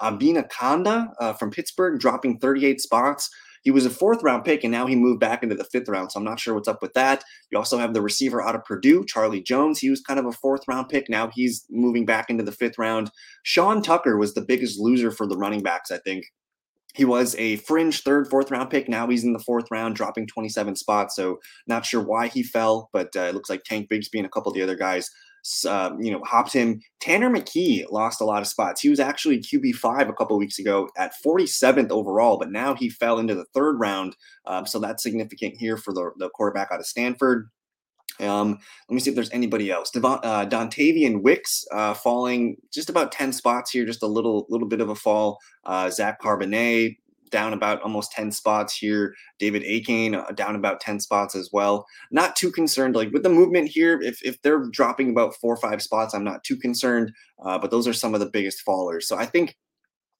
Abinakada, 0.00 0.48
Abinakanda 0.48 1.12
uh, 1.20 1.32
from 1.34 1.50
Pittsburgh, 1.50 1.98
dropping 1.98 2.38
38 2.38 2.80
spots. 2.80 3.30
He 3.62 3.72
was 3.72 3.84
a 3.84 3.90
fourth 3.90 4.22
round 4.22 4.44
pick, 4.44 4.62
and 4.62 4.70
now 4.70 4.86
he 4.86 4.94
moved 4.94 5.18
back 5.18 5.42
into 5.42 5.56
the 5.56 5.64
fifth 5.64 5.88
round. 5.88 6.12
So 6.12 6.20
I'm 6.20 6.24
not 6.24 6.38
sure 6.38 6.54
what's 6.54 6.68
up 6.68 6.80
with 6.80 6.94
that. 6.94 7.24
You 7.50 7.58
also 7.58 7.78
have 7.78 7.94
the 7.94 8.00
receiver 8.00 8.40
out 8.40 8.54
of 8.54 8.64
Purdue, 8.64 9.04
Charlie 9.04 9.42
Jones. 9.42 9.80
He 9.80 9.90
was 9.90 10.00
kind 10.00 10.20
of 10.20 10.26
a 10.26 10.32
fourth 10.32 10.62
round 10.68 10.88
pick. 10.88 11.10
Now 11.10 11.30
he's 11.34 11.66
moving 11.68 12.06
back 12.06 12.30
into 12.30 12.44
the 12.44 12.52
fifth 12.52 12.78
round. 12.78 13.10
Sean 13.42 13.82
Tucker 13.82 14.16
was 14.16 14.34
the 14.34 14.40
biggest 14.40 14.78
loser 14.78 15.10
for 15.10 15.26
the 15.26 15.36
running 15.36 15.62
backs, 15.62 15.90
I 15.90 15.98
think. 15.98 16.26
He 16.94 17.04
was 17.04 17.34
a 17.36 17.56
fringe 17.56 18.04
third, 18.04 18.28
fourth 18.28 18.50
round 18.52 18.70
pick. 18.70 18.88
Now 18.88 19.08
he's 19.08 19.24
in 19.24 19.32
the 19.32 19.40
fourth 19.40 19.66
round, 19.70 19.96
dropping 19.96 20.28
27 20.28 20.76
spots. 20.76 21.16
So 21.16 21.40
not 21.66 21.84
sure 21.84 22.00
why 22.00 22.28
he 22.28 22.44
fell, 22.44 22.88
but 22.92 23.08
uh, 23.16 23.22
it 23.22 23.34
looks 23.34 23.50
like 23.50 23.64
Tank 23.64 23.88
Bigsby 23.90 24.16
and 24.16 24.26
a 24.26 24.30
couple 24.30 24.50
of 24.50 24.54
the 24.54 24.62
other 24.62 24.76
guys 24.76 25.10
uh, 25.68 25.90
you 25.98 26.10
know, 26.10 26.20
hopped 26.24 26.52
him. 26.52 26.80
Tanner 27.00 27.30
McKee 27.30 27.84
lost 27.90 28.20
a 28.20 28.24
lot 28.24 28.42
of 28.42 28.48
spots. 28.48 28.80
He 28.80 28.88
was 28.88 29.00
actually 29.00 29.38
QB5 29.38 30.08
a 30.08 30.12
couple 30.12 30.36
weeks 30.38 30.58
ago 30.58 30.88
at 30.96 31.12
47th 31.24 31.90
overall, 31.90 32.38
but 32.38 32.50
now 32.50 32.74
he 32.74 32.88
fell 32.88 33.18
into 33.18 33.34
the 33.34 33.46
third 33.54 33.78
round. 33.78 34.16
Um, 34.46 34.66
so 34.66 34.78
that's 34.78 35.02
significant 35.02 35.56
here 35.56 35.76
for 35.76 35.92
the, 35.92 36.10
the 36.16 36.30
quarterback 36.30 36.68
out 36.72 36.80
of 36.80 36.86
Stanford. 36.86 37.48
Um, 38.18 38.58
let 38.88 38.94
me 38.94 39.00
see 39.00 39.10
if 39.10 39.16
there's 39.16 39.30
anybody 39.30 39.70
else. 39.70 39.90
Devon, 39.90 40.20
uh, 40.22 40.46
Dontayvion 40.46 41.22
Wicks 41.22 41.64
uh, 41.72 41.94
falling 41.94 42.56
just 42.72 42.88
about 42.88 43.12
10 43.12 43.32
spots 43.32 43.70
here, 43.70 43.84
just 43.84 44.02
a 44.02 44.06
little 44.06 44.46
little 44.48 44.68
bit 44.68 44.80
of 44.80 44.88
a 44.88 44.94
fall. 44.94 45.38
Uh, 45.64 45.90
Zach 45.90 46.20
Charbonnet 46.22 46.96
down 47.30 47.52
about 47.52 47.82
almost 47.82 48.12
10 48.12 48.32
spots 48.32 48.76
here. 48.76 49.14
David 49.38 49.62
Akane 49.62 50.14
uh, 50.14 50.32
down 50.32 50.56
about 50.56 50.80
10 50.80 51.00
spots 51.00 51.34
as 51.34 51.50
well. 51.52 51.86
Not 52.10 52.36
too 52.36 52.50
concerned. 52.50 52.96
Like 52.96 53.12
with 53.12 53.22
the 53.22 53.28
movement 53.28 53.68
here, 53.68 54.00
if, 54.00 54.22
if 54.24 54.40
they're 54.42 54.66
dropping 54.70 55.10
about 55.10 55.34
four 55.36 55.54
or 55.54 55.58
five 55.58 55.82
spots, 55.82 56.14
I'm 56.14 56.24
not 56.24 56.44
too 56.44 56.56
concerned. 56.56 57.12
Uh, 57.44 57.58
but 57.58 57.70
those 57.70 57.86
are 57.86 57.92
some 57.92 58.14
of 58.14 58.20
the 58.20 58.30
biggest 58.30 58.62
fallers. 58.66 59.04
So 59.04 59.16
I 59.16 59.26
think 59.26 59.56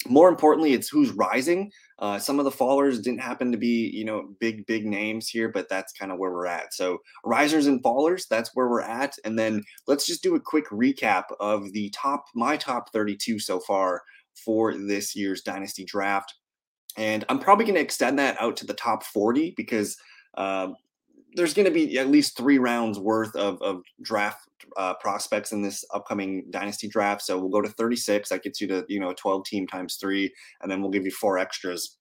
more 0.09 0.29
importantly, 0.29 0.73
it's 0.73 0.89
who's 0.89 1.11
rising. 1.11 1.71
Uh, 1.99 2.19
some 2.19 2.39
of 2.39 2.45
the 2.45 2.51
fallers 2.51 3.03
didn't 3.03 3.21
happen 3.21 3.51
to 3.53 3.59
be, 3.59 3.91
you 3.93 4.05
know, 4.05 4.29
big, 4.41 4.67
big 4.67 4.85
names 4.85 5.29
here, 5.29 5.49
but 5.49 5.69
that's 5.69 5.93
kind 5.93 6.13
of 6.13 6.19
where 6.19 6.31
we're 6.31 6.47
at. 6.47 6.75
So 6.75 6.99
risers 7.25 7.67
and 7.67 7.83
fallers, 7.83 8.29
that's 8.29 8.55
where 8.55 8.69
we're 8.69 8.83
at. 8.83 9.17
And 9.25 9.39
then 9.39 9.65
let's 9.87 10.07
just 10.07 10.23
do 10.23 10.35
a 10.35 10.41
quick 10.41 10.69
recap 10.69 11.25
of 11.41 11.73
the 11.73 11.91
top, 11.91 12.27
my 12.35 12.57
top 12.57 12.93
32 12.93 13.39
so 13.39 13.59
far 13.61 14.03
for 14.45 14.75
this 14.77 15.17
year's 15.17 15.43
dynasty 15.43 15.85
draft. 15.85 16.35
And 16.97 17.25
I'm 17.29 17.39
probably 17.39 17.65
going 17.65 17.75
to 17.77 17.81
extend 17.81 18.19
that 18.19 18.41
out 18.41 18.57
to 18.59 18.67
the 18.67 18.75
top 18.75 19.05
40 19.05 19.55
because 19.57 19.97
uh, 20.37 20.69
there's 21.35 21.55
going 21.55 21.67
to 21.67 21.73
be 21.73 21.99
at 21.99 22.09
least 22.09 22.37
three 22.37 22.59
rounds 22.59 22.99
worth 22.99 23.35
of, 23.37 23.61
of 23.61 23.83
draft 24.03 24.49
uh, 24.77 24.95
prospects 24.95 25.53
in 25.53 25.63
this 25.63 25.85
upcoming 25.93 26.47
dynasty 26.51 26.89
draft. 26.89 27.23
So 27.23 27.39
we'll 27.39 27.51
go 27.51 27.61
to 27.61 27.69
36. 27.69 28.31
That 28.31 28.43
gets 28.43 28.61
you 28.61 28.67
to, 28.69 28.85
you 28.89 29.01
know, 29.01 29.13
12 29.13 29.45
team 29.45 29.67
times 29.67 29.97
three, 29.97 30.33
and 30.63 30.71
then 30.71 30.81
we'll 30.81 30.91
give 30.91 31.05
you 31.05 31.11
four 31.11 31.39
extras 31.39 31.99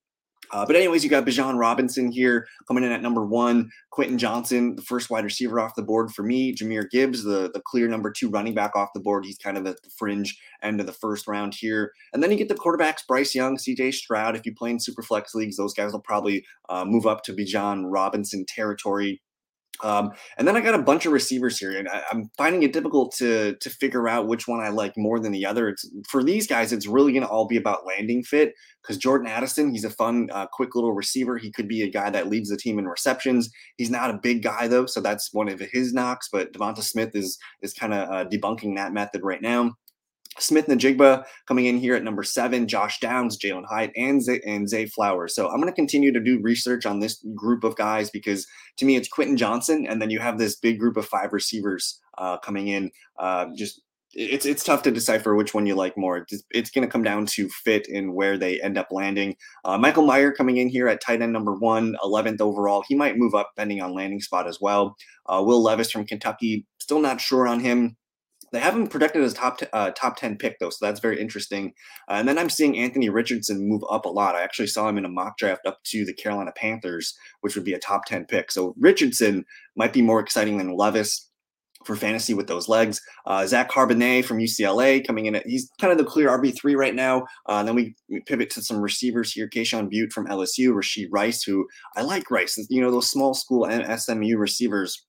uh, 0.52 0.66
but 0.66 0.76
anyways, 0.76 1.04
you 1.04 1.10
got 1.10 1.26
Bijan 1.26 1.58
Robinson 1.58 2.12
here 2.12 2.48
coming 2.68 2.84
in 2.84 2.92
at 2.92 3.02
number 3.02 3.26
one. 3.26 3.70
Quentin 3.92 4.18
Johnson, 4.18 4.76
the 4.76 4.82
first 4.82 5.10
wide 5.10 5.24
receiver 5.24 5.60
off 5.60 5.76
the 5.76 5.82
board 5.82 6.12
for 6.12 6.24
me. 6.24 6.54
Jahmyr 6.54 6.90
Gibbs, 6.90 7.24
the, 7.24 7.50
the 7.54 7.62
clear 7.66 7.88
number 7.88 8.12
two 8.12 8.30
running 8.30 8.54
back 8.54 8.76
off 8.76 8.90
the 8.94 9.00
board. 9.00 9.26
He's 9.26 9.38
kind 9.38 9.58
of 9.58 9.66
at 9.66 9.82
the 9.84 9.90
fringe 9.98 10.38
end 10.62 10.80
of 10.80 10.86
the 10.86 10.92
first 10.92 11.28
round 11.28 11.54
here. 11.54 11.92
And 12.14 12.22
then 12.22 12.32
you 12.32 12.38
get 12.38 12.50
the 12.50 12.56
quarterbacks, 12.56 13.08
Bryce 13.08 13.34
Young, 13.34 13.58
CJ 13.58 13.94
Stroud. 13.94 14.36
If 14.36 14.46
you 14.46 14.54
play 14.54 14.72
in 14.72 14.80
super 14.80 15.02
flex 15.02 15.34
leagues, 15.34 15.58
those 15.58 15.74
guys 15.74 15.92
will 15.92 16.02
probably 16.02 16.46
uh, 16.70 16.86
move 16.86 17.06
up 17.06 17.24
to 17.24 17.34
Bijan 17.34 17.86
Robinson 17.86 18.46
territory. 18.48 19.22
Um, 19.84 20.12
and 20.38 20.48
then 20.48 20.56
I 20.56 20.62
got 20.62 20.76
a 20.76 20.82
bunch 20.82 21.06
of 21.06 21.12
receivers 21.12 21.58
here, 21.58 21.78
and 21.78 21.88
I, 21.90 22.04
am 22.12 22.30
finding 22.38 22.64
it 22.64 22.74
difficult 22.74 23.14
to 23.18 23.56
to 23.60 23.70
figure 23.70 24.08
out 24.08 24.28
which 24.28 24.48
one 24.48 24.60
I 24.60 24.70
like 24.70 24.94
more 24.98 25.20
than 25.20 25.32
the 25.32 25.46
other. 25.46 25.70
It's 25.70 25.90
for 26.10 26.24
these 26.24 26.48
guys, 26.48 26.72
it's 26.72 26.88
really 26.88 27.12
going 27.12 27.24
to 27.24 27.30
all 27.30 27.48
be 27.48 27.58
about 27.58 27.86
landing 27.86 28.24
fit 28.24 28.54
because 28.82 28.98
Jordan 28.98 29.28
Addison, 29.28 29.72
he's 29.72 29.84
a 29.84 29.90
fun, 29.90 30.30
uh, 30.32 30.48
quick 30.48 30.76
little 30.76 30.94
receiver. 30.94 31.38
He 31.38 31.52
could 31.52 31.68
be 31.68 31.82
a 31.82 31.90
guy 31.90 32.10
that 32.10 32.30
leads 32.30 32.50
the 32.50 32.58
team 32.58 32.80
in 32.80 32.88
receptions. 32.88 33.50
He's 33.78 33.90
not 33.90 34.12
a 34.12 34.20
big 34.22 34.44
guy 34.44 34.68
though, 34.68 34.86
so 34.86 35.02
that's 35.02 35.34
one 35.34 35.50
of 35.50 35.60
his 35.60 35.94
knocks. 35.94 36.30
But 36.32 36.54
Devonta 36.54 36.84
Smith 36.84 37.16
is 37.16 37.38
is 37.62 37.74
kind 37.74 37.94
of 37.94 38.10
uh, 38.10 38.30
debunking 38.30 38.76
that 38.78 38.94
method 38.94 39.22
right 39.24 39.42
now. 39.42 39.74
Smith-Njigba 40.40 41.24
coming 41.48 41.66
in 41.66 41.78
here 41.78 41.96
at 41.96 42.04
number 42.04 42.24
seven, 42.24 42.68
Josh 42.68 43.00
Downs, 43.00 43.38
Jalin 43.38 43.66
Hyde, 43.70 43.92
and 43.96 44.22
Zay, 44.22 44.42
and 44.46 44.68
Zay 44.68 44.86
Flowers. 44.86 45.36
So 45.36 45.48
I'm 45.50 45.58
going 45.58 45.72
to 45.72 45.76
continue 45.76 46.12
to 46.12 46.20
do 46.20 46.42
research 46.42 46.86
on 46.86 47.00
this 47.00 47.24
group 47.36 47.64
of 47.64 47.76
guys 47.76 48.10
because 48.10 48.46
to 48.78 48.86
me 48.86 48.96
it's 48.96 49.08
Quentin 49.08 49.38
Johnson, 49.38 49.86
and 49.88 50.02
then 50.02 50.10
you 50.10 50.20
have 50.20 50.38
this 50.38 50.56
big 50.58 50.80
group 50.80 50.98
of 50.98 51.06
five 51.06 51.34
receivers 51.34 52.00
uh, 52.18 52.38
coming 52.38 52.68
in. 52.68 52.92
Uh, 53.18 53.48
just 53.56 53.82
it's 54.16 54.46
it's 54.46 54.64
tough 54.64 54.82
to 54.84 54.92
decipher 54.92 55.36
which 55.36 55.54
one 55.54 55.66
you 55.66 55.76
like 55.76 55.98
more. 55.98 56.18
It's, 56.18 56.42
it's 56.52 56.70
going 56.72 56.88
to 56.88 56.92
come 56.92 57.04
down 57.04 57.26
to 57.28 57.50
fit 57.50 57.88
and 57.90 58.14
where 58.14 58.38
they 58.38 58.62
end 58.62 58.78
up 58.78 58.88
landing. 58.92 59.36
Uh, 59.66 59.78
Michael 59.78 60.08
Mayer 60.08 60.32
coming 60.32 60.58
in 60.58 60.70
here 60.70 60.88
at 60.88 61.02
tight 61.02 61.22
end 61.22 61.34
number 61.34 61.54
one, 61.54 61.96
11th 62.02 62.40
overall. 62.40 62.84
He 62.88 62.96
might 62.96 63.18
move 63.18 63.36
up 63.36 63.52
depending 63.56 63.82
on 63.82 63.94
landing 63.94 64.22
spot 64.22 64.48
as 64.48 64.60
well. 64.62 64.96
Uh, 65.28 65.44
Will 65.46 65.62
Levis 65.62 65.92
from 65.92 66.06
Kentucky, 66.06 66.66
still 66.80 67.02
not 67.02 67.20
sure 67.20 67.46
on 67.46 67.60
him. 67.60 67.98
They 68.52 68.60
haven't 68.60 68.88
projected 68.88 69.24
as 69.24 69.34
top 69.34 69.60
t- 69.60 69.68
uh, 69.74 69.92
top 69.92 70.18
ten 70.18 70.38
pick 70.38 70.60
though, 70.60 70.70
so 70.70 70.86
that's 70.86 71.00
very 71.00 71.20
interesting. 71.20 71.74
Uh, 72.10 72.14
and 72.14 72.28
then 72.28 72.38
I'm 72.38 72.50
seeing 72.50 72.78
Anthony 72.78 73.10
Richardson 73.10 73.68
move 73.68 73.84
up 73.90 74.06
a 74.06 74.10
lot. 74.10 74.36
I 74.36 74.44
actually 74.44 74.68
saw 74.68 74.88
him 74.88 74.98
in 74.98 75.06
a 75.06 75.10
mock 75.10 75.38
draft 75.38 75.66
up 75.66 75.80
to 75.86 76.06
the 76.06 76.14
Carolina 76.14 76.52
Panthers, 76.56 77.18
which 77.42 77.56
would 77.56 77.66
be 77.66 77.74
a 77.74 77.80
top 77.80 78.06
ten 78.06 78.26
pick. 78.26 78.52
So 78.52 78.74
Richardson 78.80 79.46
might 79.76 79.94
be 79.94 80.02
more 80.02 80.20
exciting 80.20 80.58
than 80.58 80.76
Levis 80.76 81.30
for 81.86 81.96
fantasy 81.96 82.34
with 82.34 82.48
those 82.48 82.68
legs. 82.68 83.02
Uh, 83.26 83.46
Zach 83.46 83.72
Charbonnet 83.72 84.26
from 84.26 84.40
UCLA 84.40 85.06
coming 85.06 85.28
in. 85.28 85.36
At, 85.36 85.46
he's 85.46 85.70
kind 85.80 85.92
of 85.92 85.98
the 85.98 86.04
clear 86.04 86.30
RB 86.30 86.56
three 86.58 86.76
right 86.76 86.96
now. 86.96 87.26
Uh, 87.46 87.64
then 87.64 87.76
we, 87.76 87.96
we, 88.10 88.22
pivot 88.22 88.50
to 88.52 88.62
some 88.62 88.82
receivers 88.82 89.32
here. 89.32 89.48
Kayshon 89.48 89.92
Boutte 89.92 90.12
from 90.12 90.28
LSU, 90.28 90.70
Rashee 90.70 91.08
Rice, 91.12 91.44
who 91.44 91.68
I 91.96 92.02
like 92.02 92.32
Rice. 92.32 92.58
You 92.70 92.82
know 92.82 92.92
those 92.92 93.10
small 93.10 93.34
school 93.34 93.66
and 93.66 94.00
SMU 94.00 94.38
receivers 94.38 95.06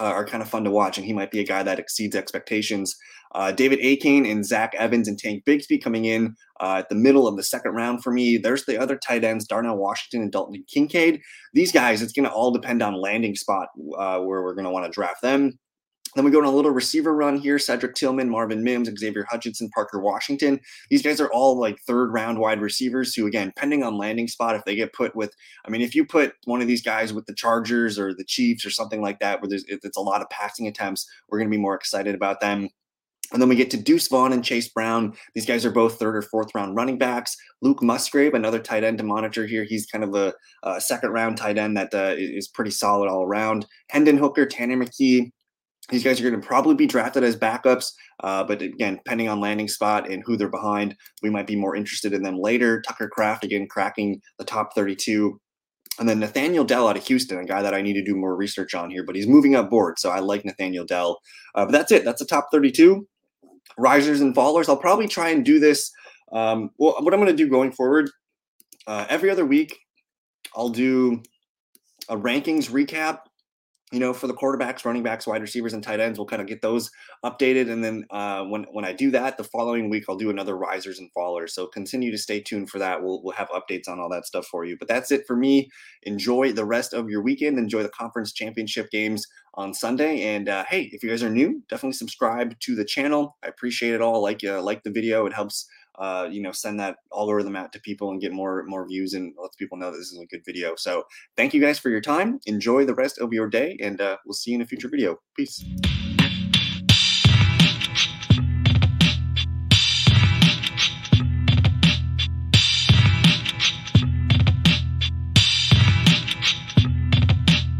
uh, 0.00 0.04
are 0.04 0.24
kind 0.24 0.42
of 0.42 0.48
fun 0.48 0.64
to 0.64 0.70
watch, 0.70 0.98
and 0.98 1.06
he 1.06 1.12
might 1.12 1.30
be 1.30 1.40
a 1.40 1.44
guy 1.44 1.62
that 1.62 1.78
exceeds 1.78 2.16
expectations. 2.16 2.96
Uh, 3.34 3.50
David 3.50 3.78
Akane 3.80 4.30
and 4.30 4.44
Zach 4.44 4.74
Evans 4.74 5.08
and 5.08 5.18
Tank 5.18 5.44
Bigsby 5.44 5.82
coming 5.82 6.04
in 6.04 6.34
uh, 6.60 6.76
at 6.78 6.88
the 6.88 6.94
middle 6.94 7.26
of 7.26 7.36
the 7.36 7.42
second 7.42 7.72
round 7.72 8.02
for 8.02 8.12
me. 8.12 8.36
There's 8.36 8.64
the 8.64 8.78
other 8.78 8.96
tight 8.96 9.24
ends, 9.24 9.46
Darnell 9.46 9.78
Washington 9.78 10.22
and 10.22 10.32
Dalton 10.32 10.64
Kincaid. 10.72 11.20
These 11.54 11.72
guys, 11.72 12.02
it's 12.02 12.12
going 12.12 12.28
to 12.28 12.32
all 12.32 12.50
depend 12.50 12.82
on 12.82 13.00
landing 13.00 13.34
spot 13.34 13.68
uh, 13.98 14.18
where 14.20 14.42
we're 14.42 14.54
going 14.54 14.66
to 14.66 14.70
want 14.70 14.84
to 14.84 14.90
draft 14.90 15.22
them. 15.22 15.58
Then 16.14 16.24
we 16.24 16.30
go 16.30 16.38
on 16.38 16.44
a 16.44 16.50
little 16.50 16.70
receiver 16.70 17.14
run 17.14 17.38
here. 17.38 17.58
Cedric 17.58 17.94
Tillman, 17.94 18.28
Marvin 18.28 18.62
Mims, 18.62 18.90
Xavier 18.98 19.26
Hutchinson, 19.30 19.70
Parker 19.70 19.98
Washington. 19.98 20.60
These 20.90 21.02
guys 21.02 21.20
are 21.20 21.30
all 21.32 21.58
like 21.58 21.78
third 21.80 22.12
round 22.12 22.38
wide 22.38 22.60
receivers 22.60 23.14
who, 23.14 23.26
again, 23.26 23.52
pending 23.56 23.82
on 23.82 23.96
landing 23.96 24.28
spot, 24.28 24.56
if 24.56 24.64
they 24.64 24.76
get 24.76 24.92
put 24.92 25.16
with, 25.16 25.34
I 25.66 25.70
mean, 25.70 25.80
if 25.80 25.94
you 25.94 26.04
put 26.04 26.34
one 26.44 26.60
of 26.60 26.68
these 26.68 26.82
guys 26.82 27.12
with 27.12 27.26
the 27.26 27.34
Chargers 27.34 27.98
or 27.98 28.14
the 28.14 28.24
Chiefs 28.24 28.66
or 28.66 28.70
something 28.70 29.00
like 29.00 29.20
that, 29.20 29.40
where 29.40 29.48
there's 29.48 29.64
it's 29.68 29.96
a 29.96 30.00
lot 30.00 30.20
of 30.20 30.28
passing 30.30 30.66
attempts, 30.66 31.08
we're 31.28 31.38
going 31.38 31.50
to 31.50 31.56
be 31.56 31.62
more 31.62 31.74
excited 31.74 32.14
about 32.14 32.40
them. 32.40 32.68
And 33.32 33.40
then 33.40 33.48
we 33.48 33.56
get 33.56 33.70
to 33.70 33.78
Deuce 33.78 34.08
Vaughn 34.08 34.32
and 34.32 34.44
Chase 34.44 34.68
Brown. 34.68 35.14
These 35.34 35.46
guys 35.46 35.64
are 35.64 35.70
both 35.70 35.98
third 35.98 36.16
or 36.16 36.22
fourth 36.22 36.54
round 36.54 36.76
running 36.76 36.98
backs. 36.98 37.34
Luke 37.62 37.82
Musgrave, 37.82 38.34
another 38.34 38.58
tight 38.58 38.84
end 38.84 38.98
to 38.98 39.04
monitor 39.04 39.46
here. 39.46 39.64
He's 39.64 39.86
kind 39.86 40.04
of 40.04 40.14
a, 40.14 40.34
a 40.62 40.80
second 40.80 41.10
round 41.12 41.38
tight 41.38 41.56
end 41.56 41.76
that 41.78 41.94
uh, 41.94 42.14
is 42.18 42.48
pretty 42.48 42.72
solid 42.72 43.08
all 43.08 43.22
around. 43.22 43.66
Hendon 43.88 44.18
Hooker, 44.18 44.44
Tanner 44.44 44.76
McKee, 44.76 45.32
these 45.92 46.02
guys 46.02 46.20
are 46.20 46.28
going 46.28 46.40
to 46.40 46.46
probably 46.46 46.74
be 46.74 46.86
drafted 46.86 47.22
as 47.22 47.36
backups, 47.36 47.92
uh, 48.24 48.42
but 48.42 48.62
again, 48.62 48.96
depending 48.96 49.28
on 49.28 49.40
landing 49.40 49.68
spot 49.68 50.10
and 50.10 50.22
who 50.26 50.36
they're 50.36 50.48
behind, 50.48 50.96
we 51.22 51.30
might 51.30 51.46
be 51.46 51.54
more 51.54 51.76
interested 51.76 52.12
in 52.12 52.22
them 52.22 52.38
later. 52.38 52.82
Tucker 52.82 53.08
Kraft 53.08 53.44
again, 53.44 53.68
cracking 53.68 54.20
the 54.38 54.44
top 54.44 54.74
32. 54.74 55.38
And 56.00 56.08
then 56.08 56.18
Nathaniel 56.20 56.64
Dell 56.64 56.88
out 56.88 56.96
of 56.96 57.06
Houston, 57.06 57.38
a 57.38 57.44
guy 57.44 57.62
that 57.62 57.74
I 57.74 57.82
need 57.82 57.92
to 57.94 58.04
do 58.04 58.16
more 58.16 58.34
research 58.34 58.74
on 58.74 58.90
here, 58.90 59.04
but 59.04 59.14
he's 59.14 59.28
moving 59.28 59.54
up 59.54 59.70
board. 59.70 59.98
So 59.98 60.10
I 60.10 60.20
like 60.20 60.44
Nathaniel 60.44 60.86
Dell. 60.86 61.20
Uh, 61.54 61.66
but 61.66 61.72
that's 61.72 61.92
it. 61.92 62.04
That's 62.04 62.20
the 62.20 62.26
top 62.26 62.48
32. 62.50 63.06
risers 63.78 64.20
and 64.20 64.34
fallers. 64.34 64.68
I'll 64.68 64.76
probably 64.76 65.08
try 65.08 65.30
and 65.30 65.44
do 65.44 65.58
this. 65.60 65.90
Um, 66.32 66.70
well, 66.78 66.96
what 67.00 67.12
I'm 67.12 67.20
going 67.20 67.34
to 67.34 67.44
do 67.44 67.48
going 67.48 67.72
forward, 67.72 68.10
uh, 68.86 69.06
every 69.08 69.30
other 69.30 69.44
week, 69.44 69.78
I'll 70.56 70.70
do 70.70 71.22
a 72.08 72.16
rankings 72.16 72.70
recap 72.70 73.20
you 73.92 74.00
know, 74.00 74.14
for 74.14 74.26
the 74.26 74.34
quarterbacks, 74.34 74.84
running 74.84 75.02
backs, 75.02 75.26
wide 75.26 75.42
receivers, 75.42 75.74
and 75.74 75.82
tight 75.82 76.00
ends, 76.00 76.18
we'll 76.18 76.26
kind 76.26 76.40
of 76.40 76.48
get 76.48 76.62
those 76.62 76.90
updated. 77.24 77.70
And 77.70 77.84
then 77.84 78.06
uh, 78.10 78.44
when 78.44 78.64
when 78.72 78.84
I 78.84 78.92
do 78.92 79.10
that, 79.10 79.36
the 79.36 79.44
following 79.44 79.90
week 79.90 80.04
I'll 80.08 80.16
do 80.16 80.30
another 80.30 80.56
risers 80.56 80.98
and 80.98 81.10
fallers. 81.14 81.50
So 81.50 81.66
continue 81.66 82.10
to 82.10 82.18
stay 82.18 82.40
tuned 82.40 82.70
for 82.70 82.78
that. 82.78 83.02
We'll 83.02 83.22
we'll 83.22 83.34
have 83.36 83.50
updates 83.50 83.88
on 83.88 84.00
all 84.00 84.08
that 84.10 84.26
stuff 84.26 84.46
for 84.46 84.64
you. 84.64 84.76
But 84.78 84.88
that's 84.88 85.12
it 85.12 85.26
for 85.26 85.36
me. 85.36 85.70
Enjoy 86.04 86.52
the 86.52 86.64
rest 86.64 86.94
of 86.94 87.10
your 87.10 87.22
weekend. 87.22 87.58
Enjoy 87.58 87.82
the 87.82 87.90
conference 87.90 88.32
championship 88.32 88.90
games 88.90 89.26
on 89.54 89.74
Sunday. 89.74 90.22
And 90.22 90.48
uh, 90.48 90.64
hey, 90.68 90.88
if 90.92 91.02
you 91.02 91.10
guys 91.10 91.22
are 91.22 91.30
new, 91.30 91.62
definitely 91.68 91.92
subscribe 91.92 92.58
to 92.60 92.74
the 92.74 92.84
channel. 92.86 93.36
I 93.44 93.48
appreciate 93.48 93.92
it 93.92 94.00
all. 94.00 94.22
Like 94.22 94.42
uh, 94.42 94.62
like 94.62 94.82
the 94.82 94.90
video. 94.90 95.26
It 95.26 95.34
helps 95.34 95.66
uh, 95.98 96.28
you 96.30 96.40
know, 96.42 96.52
send 96.52 96.80
that 96.80 96.96
all 97.10 97.28
over 97.28 97.42
the 97.42 97.50
map 97.50 97.72
to 97.72 97.80
people 97.80 98.10
and 98.10 98.20
get 98.20 98.32
more 98.32 98.64
more 98.64 98.86
views 98.86 99.14
and 99.14 99.34
lets 99.40 99.56
people 99.56 99.78
know 99.78 99.90
that 99.90 99.98
this 99.98 100.12
is 100.12 100.18
a 100.18 100.26
good 100.26 100.44
video. 100.44 100.74
So 100.76 101.04
thank 101.36 101.54
you 101.54 101.60
guys 101.60 101.78
for 101.78 101.90
your 101.90 102.00
time. 102.00 102.40
Enjoy 102.46 102.84
the 102.84 102.94
rest 102.94 103.18
of 103.18 103.32
your 103.32 103.48
day, 103.48 103.76
and 103.80 104.00
uh, 104.00 104.16
we'll 104.24 104.34
see 104.34 104.52
you 104.52 104.56
in 104.56 104.62
a 104.62 104.66
future 104.66 104.88
video. 104.88 105.18
Peace. 105.36 105.64